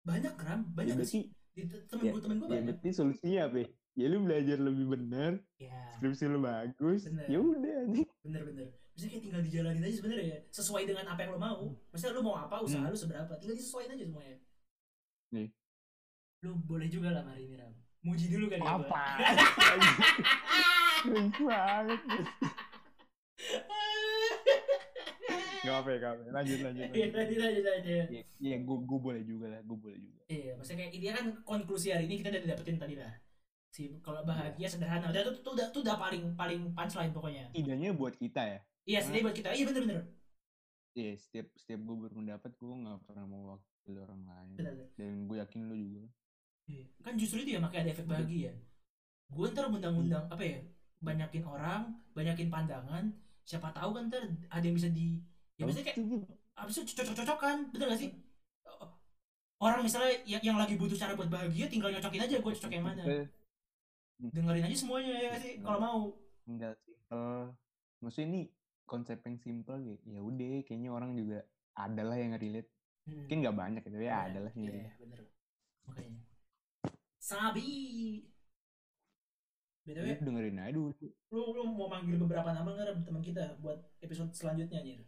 Banyak 0.00 0.34
Ram. 0.36 0.60
Ya 0.64 0.72
banyak 0.72 0.94
berarti 0.96 1.12
sih? 1.12 1.24
Temen 1.60 2.00
ya, 2.00 2.12
gue 2.14 2.22
temen 2.24 2.36
gue 2.40 2.46
ya 2.46 2.52
banyak. 2.56 2.64
berarti 2.72 2.88
solusinya 2.94 3.40
apa 3.50 3.58
ya? 4.00 4.06
ya 4.06 4.06
lu 4.08 4.18
belajar 4.22 4.56
lebih 4.58 4.86
benar 4.88 5.32
ya 5.56 5.76
skripsi 5.94 6.24
lu 6.26 6.40
bagus 6.40 7.00
Bener. 7.04 7.26
ya 7.26 7.38
udah 7.38 7.74
anjing 7.82 8.08
bener 8.20 8.42
bener 8.44 8.66
maksudnya 8.90 9.10
kayak 9.10 9.22
tinggal 9.22 9.42
dijalanin 9.42 9.82
aja 9.82 9.96
sebenarnya 9.96 10.26
ya 10.26 10.38
sesuai 10.50 10.82
dengan 10.84 11.04
apa 11.06 11.20
yang 11.20 11.30
lo 11.30 11.38
mau 11.38 11.60
maksudnya 11.90 12.12
lo 12.12 12.22
mau 12.22 12.36
apa 12.36 12.56
usaha 12.58 12.80
Hmm. 12.80 12.88
lo 12.88 12.96
seberapa 12.96 13.32
tinggal 13.36 13.54
disesuaikan 13.54 13.94
aja 13.94 14.04
semuanya 14.04 14.36
Nih. 15.30 15.48
lo 16.40 16.50
boleh 16.60 16.88
juga 16.88 17.08
lah 17.10 17.22
hari 17.22 17.44
ini 17.44 17.54
Ram 17.54 17.72
muji 18.00 18.26
dulu 18.26 18.48
kan 18.48 18.58
ya 18.58 18.70
apa 18.74 19.02
banget 21.40 22.00
Gak 25.60 25.76
apa 25.76 25.88
ya, 25.90 25.98
gak 25.98 26.10
apa. 26.10 26.22
Lanjut, 26.30 26.58
lanjut, 26.62 26.88
Iya, 26.88 27.06
lanjut. 27.12 27.36
lanjut 27.38 27.64
lanjut. 27.66 28.06
Iya, 28.08 28.22
iya 28.38 28.56
gue 28.58 28.76
gue 28.80 28.98
boleh 28.98 29.22
juga 29.22 29.46
lah, 29.46 29.60
gue 29.60 29.76
boleh 29.76 29.98
juga. 29.98 30.20
Iya, 30.26 30.56
maksudnya 30.56 30.78
kayak 30.80 30.92
ini 30.94 31.06
kan 31.10 31.26
konklusi 31.42 31.92
hari 31.92 32.04
ini 32.08 32.16
kita 32.16 32.32
udah 32.32 32.42
dapetin 32.48 32.76
tadi 32.80 32.94
lah. 32.96 33.12
Si 33.70 33.86
kalau 34.02 34.26
bahagia 34.26 34.66
sederhana, 34.66 35.14
udah 35.14 35.22
itu 35.22 35.40
tuh 35.46 35.54
udah 35.54 35.66
tuh 35.70 35.80
udah 35.86 35.94
paling 35.94 36.34
paling 36.34 36.74
punchline 36.74 37.14
pokoknya. 37.14 37.46
Idenya 37.54 37.94
buat 37.94 38.18
kita 38.18 38.42
ya. 38.42 38.60
Iya, 38.82 38.98
sedih 39.06 39.22
buat 39.22 39.36
kita. 39.38 39.54
Iya 39.54 39.64
bener 39.70 39.82
bener. 39.86 40.02
Iya, 40.98 41.12
setiap 41.14 41.46
setiap 41.54 41.80
gue 41.86 41.96
berpendapat 42.02 42.50
gue 42.58 42.74
nggak 42.82 42.98
pernah 43.06 43.24
mau 43.30 43.54
wakil 43.54 43.94
orang 44.02 44.26
lain. 44.26 44.54
Bener, 44.58 44.72
bener. 44.74 44.90
Dan 44.98 45.30
gue 45.30 45.36
yakin 45.38 45.60
lo 45.70 45.74
juga. 45.78 46.02
Iya. 46.66 46.84
Kan 46.98 47.14
justru 47.14 47.46
itu 47.46 47.54
ya 47.54 47.60
makanya 47.62 47.82
ada 47.86 47.92
efek 47.94 48.06
bahagia. 48.10 48.52
Gue 49.30 49.46
ntar 49.54 49.70
undang-undang 49.70 50.26
apa 50.26 50.42
ya? 50.42 50.58
Banyakin 50.98 51.46
orang, 51.46 51.94
banyakin 52.10 52.50
pandangan. 52.50 53.14
Siapa 53.46 53.70
tahu 53.70 53.94
kan 53.94 54.10
ntar 54.10 54.26
ada 54.50 54.64
yang 54.66 54.74
bisa 54.74 54.90
di 54.90 55.22
ya 55.54 55.62
maksudnya 55.68 55.94
kayak 55.94 56.02
abis 56.60 56.74
itu 56.82 56.92
cocok-cocokan, 56.98 57.70
bener 57.70 57.86
gak 57.94 58.00
sih? 58.02 58.10
Orang 59.60 59.84
misalnya 59.84 60.16
yang, 60.24 60.40
yang 60.40 60.56
lagi 60.56 60.74
butuh 60.80 60.96
cara 60.96 61.12
buat 61.12 61.28
bahagia, 61.28 61.68
tinggal 61.68 61.92
nyocokin 61.92 62.24
aja 62.24 62.36
gue 62.40 62.52
cocok 62.58 62.72
yang 62.72 62.84
mana. 62.84 63.04
Eh, 64.20 64.30
Dengerin 64.30 64.64
aja 64.64 64.76
semuanya 64.76 65.12
ya 65.16 65.32
sih, 65.40 65.54
kalau 65.58 65.78
mau. 65.80 66.00
Enggak 66.44 66.76
simple. 66.78 67.56
Maksudnya 68.00 68.26
ini 68.28 68.40
konsep 68.84 69.18
yang 69.22 69.36
simple 69.36 69.78
gitu. 69.80 70.04
Ya 70.06 70.20
udah, 70.20 70.60
kayaknya 70.62 70.90
orang 70.90 71.12
juga 71.14 71.38
ada 71.72 72.02
lah 72.02 72.16
yang 72.16 72.36
relate. 72.36 72.68
Hmm. 73.08 73.24
Mungkin 73.24 73.36
nggak 73.40 73.56
banyak 73.56 73.82
gitu 73.82 73.96
ya, 73.98 74.28
ada 74.28 74.38
lah 74.44 74.52
Iya, 74.52 74.68
relate. 74.68 74.96
bener. 74.98 75.20
Makanya. 75.86 76.20
Sabi. 77.16 77.68
BTW, 79.80 80.04
Ya, 80.04 80.16
dengerin 80.20 80.60
aja 80.60 80.72
dulu. 80.76 80.92
lu, 81.32 81.40
lu 81.56 81.62
mau 81.72 81.88
manggil 81.88 82.20
beberapa 82.20 82.52
nama 82.52 82.68
nggak 82.68 83.00
teman 83.00 83.24
kita 83.24 83.56
buat 83.58 83.80
episode 83.98 84.28
selanjutnya 84.30 84.76
anjir? 84.76 85.00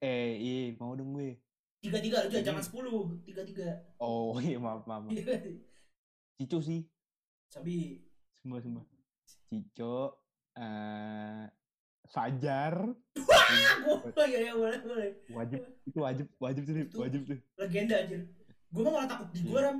Eh, 0.00 0.32
iya, 0.36 0.72
mau 0.80 0.96
dong 0.96 1.12
gue. 1.12 1.36
Tiga-tiga 1.78 2.24
aja, 2.24 2.32
Jadi- 2.32 2.46
jangan 2.48 2.64
sepuluh. 2.64 3.12
Tiga-tiga. 3.22 3.84
Oh 4.00 4.32
iya, 4.40 4.56
maaf, 4.56 4.88
maaf. 4.88 5.04
Iya. 5.12 5.60
Cico 6.36 6.64
sih. 6.64 6.88
Sabi. 7.48 8.02
Semua, 8.36 8.58
semua. 8.60 8.82
Cico, 9.46 10.18
eh 10.54 11.46
Fajar, 12.06 12.74
Oh 14.16 14.26
iya, 14.26 14.38
iya, 14.40 14.54
boleh, 14.54 14.78
boleh. 14.80 15.10
wajib 15.28 15.58
itu 15.82 15.98
wajib 15.98 16.26
wajib. 16.38 16.62
Itu- 16.64 16.96
wajib 16.96 17.20
tuh 17.24 17.38
Legenda 17.56 17.98
anjir. 17.98 18.22
Gue 18.70 18.82
mah 18.82 18.92
malah 18.94 19.08
takut 19.08 19.28
di 19.30 19.42
Iya. 19.42 19.46
gue, 19.48 19.60
Ram. 19.60 19.78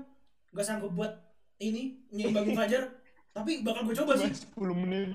Gak 0.51 0.67
sanggup 0.67 0.91
buat 0.91 1.13
ini, 1.59 2.03
nyimbangin 2.11 2.55
Fajar. 2.55 2.83
Tapi 3.31 3.63
bakal 3.63 3.85
gue 3.85 3.95
coba 3.95 4.13
sih. 4.17 4.31
cuma 4.33 4.73
10 4.73 4.83
menit 4.83 5.11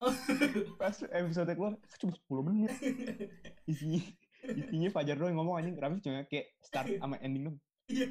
pas 0.80 0.96
episode 0.96 1.52
keluar 1.52 1.76
cuma 2.00 2.12
10 2.16 2.48
menit 2.48 2.72
isinya 3.64 4.00
isinya 4.48 4.88
Fajar 4.90 5.12
doang 5.14 5.36
ngomong 5.36 5.60
anjing 5.60 5.76
Raffi 5.76 6.00
cuma 6.00 6.24
kayak 6.24 6.56
start 6.64 6.88
sama 6.96 7.20
ending 7.20 7.44
dong 7.46 7.56
Iya. 7.86 8.08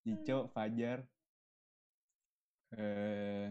Cico 0.00 0.46
Fajar 0.48 1.02
eh 2.76 3.48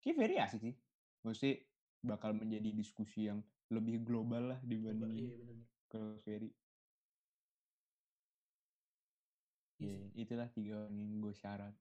kayak 0.00 0.16
very 0.16 0.36
asik 0.38 0.60
sih. 0.62 0.74
Maksudnya 1.22 1.62
bakal 2.02 2.34
menjadi 2.34 2.70
diskusi 2.70 3.26
yang 3.26 3.42
lebih 3.68 4.02
global 4.02 4.54
lah 4.54 4.60
dibanding 4.62 5.14
Iya, 5.18 5.36
bener. 5.36 5.56
kalau 5.86 6.14
Ferry. 6.22 6.50
Iya 9.76 9.92
ya, 9.92 10.08
itulah 10.16 10.48
tiga 10.48 10.72
orang 10.80 10.96
yang 10.96 11.20
gue 11.20 11.34
syarat. 11.34 11.74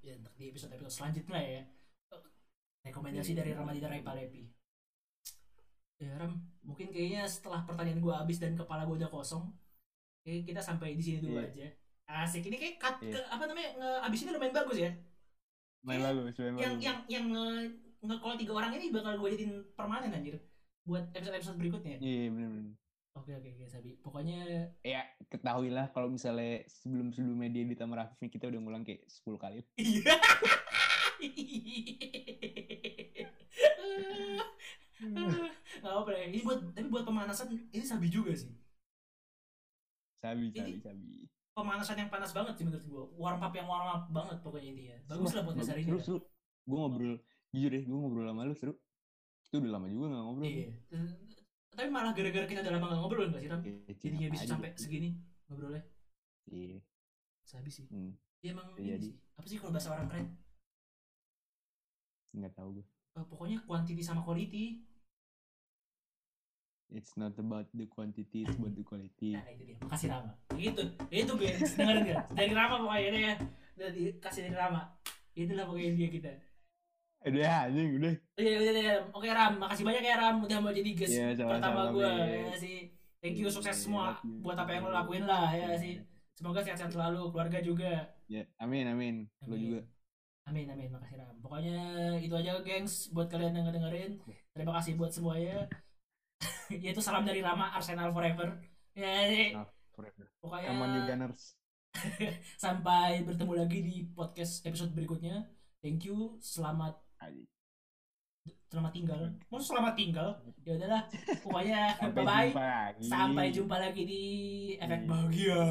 Ya 0.00 0.16
untuk 0.16 0.32
di 0.34 0.50
episode 0.50 0.72
episode 0.72 0.90
selanjutnya 0.90 1.40
ya. 1.40 1.62
Rekomendasi 2.82 3.32
Iya, 3.32 3.38
dari 3.44 3.50
iya. 3.52 3.58
Ramadita 3.60 3.88
Rai 3.88 4.02
Palepi 4.02 4.44
ya 6.00 6.16
Ram 6.16 6.32
mungkin 6.64 6.88
kayaknya 6.88 7.28
setelah 7.28 7.60
pertanyaan 7.68 8.00
gue 8.00 8.08
habis 8.08 8.40
dan 8.40 8.56
kepala 8.56 8.88
gue 8.88 8.96
udah 8.96 9.12
kosong 9.12 9.52
kayak 10.24 10.48
kita 10.48 10.56
sampai 10.56 10.96
di 10.96 11.04
sini 11.04 11.20
dulu 11.20 11.36
Iya. 11.36 11.44
aja 11.44 11.66
asik. 12.12 12.44
Ini 12.44 12.56
kayak 12.56 12.74
cut 12.76 12.96
Iya. 13.00 13.12
ke, 13.12 13.18
apa 13.26 13.42
namanya 13.44 13.68
nge, 13.76 13.88
abis 14.04 14.18
ini 14.20 14.30
lumayan 14.32 14.54
bagus 14.54 14.78
ya? 14.78 14.90
Main 15.80 16.00
lalu 16.00 16.20
yang 16.36 16.56
lalu 16.56 16.76
yang 16.78 16.98
yang 17.08 17.24
nge, 17.28 17.46
nge 18.00 18.14
call 18.18 18.36
tiga 18.36 18.52
orang 18.52 18.70
ini 18.74 18.90
bakal 18.90 19.12
gue 19.16 19.28
jadiin 19.32 19.52
permanen 19.72 20.10
anjir. 20.10 20.36
Buat 20.82 21.08
episode 21.12 21.36
episode 21.36 21.56
berikutnya. 21.56 21.96
Iya 21.98 22.28
bener-bener 22.28 22.74
oke 23.10 23.32
oke 23.32 23.48
oke 23.50 23.64
Sabi. 23.66 23.90
Pokoknya 24.00 24.38
ya 24.80 25.02
ketahuilah 25.26 25.90
kalau 25.90 26.08
misalnya 26.08 26.62
sebelum 26.66 27.10
sebelumnya 27.10 27.50
dia 27.50 27.64
di 27.64 27.74
Taman 27.74 27.98
Rafif 27.98 28.16
nih, 28.18 28.30
kita 28.30 28.46
udah 28.48 28.60
ngulang 28.60 28.82
kayak 28.82 29.04
10 29.06 29.36
kali. 29.36 29.60
Iya. 31.20 33.28
Nggak 35.80 35.94
apa 35.96 36.10
ya 36.12 36.22
ini 36.28 36.38
buat 36.40 36.60
tapi 36.72 36.88
buat 36.88 37.04
pemanasan 37.04 37.52
ini 37.72 37.84
sabi 37.84 38.08
juga 38.08 38.32
sih. 38.32 38.48
Sabi 40.16 40.48
Ini- 40.48 40.56
sabi 40.56 40.72
sabi 40.80 41.08
pemanasan 41.60 41.96
yang 42.00 42.08
panas 42.08 42.32
banget 42.32 42.56
sih 42.56 42.64
menurut 42.64 42.84
gua. 42.88 43.04
Warm 43.20 43.40
up 43.44 43.52
yang 43.52 43.68
warm 43.68 43.88
up 43.92 44.02
banget 44.08 44.36
pokoknya 44.40 44.68
intinya. 44.72 44.96
Bagus 45.12 45.30
lah 45.36 45.42
buat 45.44 45.56
dasar 45.60 45.76
ini 45.76 45.92
seru 46.00 46.18
gue 46.60 46.76
ngobrol 46.76 47.18
jujur 47.50 47.70
deh 47.72 47.82
gue 47.82 47.98
ngobrol 47.98 48.24
sama 48.24 48.48
lu 48.48 48.54
seru. 48.56 48.74
Itu 49.50 49.58
udah 49.60 49.70
lama 49.76 49.86
juga 49.92 50.06
gak 50.14 50.22
ngobrol. 50.24 50.46
Iya. 50.48 50.68
Tapi 51.70 51.88
malah 51.92 52.12
gara-gara 52.16 52.46
kita 52.48 52.60
udah 52.64 52.72
lama 52.78 52.86
gak 52.88 53.00
ngobrol 53.04 53.26
nggak 53.28 53.42
sih 53.42 53.50
Ram? 53.50 53.60
Iya, 53.60 53.92
jadinya 54.00 54.28
bisa 54.32 54.44
sampai 54.48 54.70
segini 54.80 55.10
ngobrolnya. 55.50 55.82
Iya. 56.48 56.78
Sabi 57.44 57.68
sih. 57.68 57.84
Hmm, 57.90 58.16
ya 58.40 58.56
emang 58.56 58.72
ini 58.80 59.12
sih. 59.12 59.14
Apa 59.36 59.46
sih 59.46 59.56
kalau 59.60 59.72
bahasa 59.74 59.92
orang 59.92 60.08
keren? 60.08 60.26
Nggak 62.30 62.54
tahu 62.56 62.80
gue 62.80 62.86
Eh, 63.18 63.26
pokoknya 63.26 63.58
quantity 63.66 64.02
sama 64.06 64.22
quality 64.22 64.86
it's 66.94 67.14
not 67.14 67.34
about 67.38 67.66
the 67.74 67.86
quantity 67.86 68.42
it's 68.42 68.56
about 68.58 68.74
the 68.74 68.84
quality 68.84 69.34
nah 69.38 69.46
itu 69.50 69.62
dia 69.66 69.76
makasih 69.82 70.08
Rama 70.10 70.32
itu 70.58 70.82
itu 71.10 71.32
gue 71.38 71.50
dengerin 71.78 72.02
dia 72.06 72.18
dari 72.34 72.52
Rama 72.52 72.74
pokoknya 72.82 73.10
ya 73.14 73.34
udah 73.78 73.90
dikasih 73.94 74.40
dari 74.50 74.56
Rama 74.58 74.80
itulah 75.34 75.64
pokoknya 75.66 75.92
dia 75.96 76.08
kita 76.10 76.30
udah 77.20 77.68
anjing 77.68 78.00
udah 78.00 78.14
Iya, 78.40 78.56
udah, 78.56 78.72
udah, 78.72 78.96
Oke 79.12 79.28
Ram, 79.28 79.52
makasih 79.60 79.84
banyak 79.84 80.02
ya 80.08 80.16
Ram 80.16 80.36
udah 80.40 80.58
mau 80.64 80.72
jadi 80.72 80.90
guest 80.96 81.12
Iya, 81.12 81.26
sama-sama, 81.36 81.52
pertama 81.60 81.82
gue 81.92 82.10
ya 82.48 82.56
sih. 82.56 82.78
Thank 83.20 83.36
you 83.36 83.52
sukses 83.52 83.76
Iya, 83.76 83.84
semua 83.84 84.16
you. 84.24 84.40
buat 84.40 84.56
apa 84.56 84.72
yang 84.72 84.88
lo 84.88 84.96
lakuin 84.96 85.28
lah 85.28 85.52
ya 85.52 85.76
sih. 85.76 86.00
Semoga 86.32 86.64
sehat-sehat 86.64 86.88
selalu, 86.88 87.28
keluarga 87.28 87.60
juga. 87.60 88.08
Ya, 88.32 88.48
amin 88.56 88.88
amin. 88.88 89.14
Lo 89.44 89.60
juga. 89.60 89.84
Amin 90.48 90.64
amin 90.72 90.88
makasih 90.88 91.20
Ram. 91.20 91.36
Pokoknya 91.44 91.76
itu 92.24 92.32
aja 92.32 92.64
gengs 92.64 93.12
buat 93.12 93.28
kalian 93.28 93.52
yang 93.52 93.68
ngedengerin. 93.68 94.16
Terima 94.56 94.72
kasih 94.80 94.96
buat 94.96 95.12
semuanya. 95.12 95.68
Yaitu 96.84 97.02
salam 97.02 97.26
dari 97.26 97.40
Rama 97.40 97.70
Arsenal 97.72 98.10
Forever. 98.10 98.58
Ya, 98.94 99.26
jadi, 99.26 99.54
Nah, 99.54 99.66
forever. 99.90 100.24
pokoknya 100.38 100.68
Come 100.70 100.82
on 100.82 100.90
you 100.92 101.02
Gunners. 101.06 101.42
sampai 102.62 103.26
bertemu 103.26 103.52
lagi 103.56 103.78
di 103.82 103.96
podcast 104.10 104.62
episode 104.62 104.94
berikutnya. 104.94 105.50
Thank 105.82 106.06
you. 106.06 106.38
Selamat 106.38 106.94
selamat 108.70 108.92
tinggal. 108.94 109.20
Mau 109.50 109.58
selamat 109.58 109.94
tinggal? 109.98 110.28
Ya 110.62 110.78
udahlah. 110.78 111.02
Pokoknya 111.42 111.98
bye 112.14 112.22
bye. 112.22 112.94
Sampai 113.02 113.50
jumpa 113.50 113.76
lagi 113.76 114.06
di 114.06 114.22
efek 114.78 115.02
Iya. 115.02 115.10
bahagia. 115.10 115.62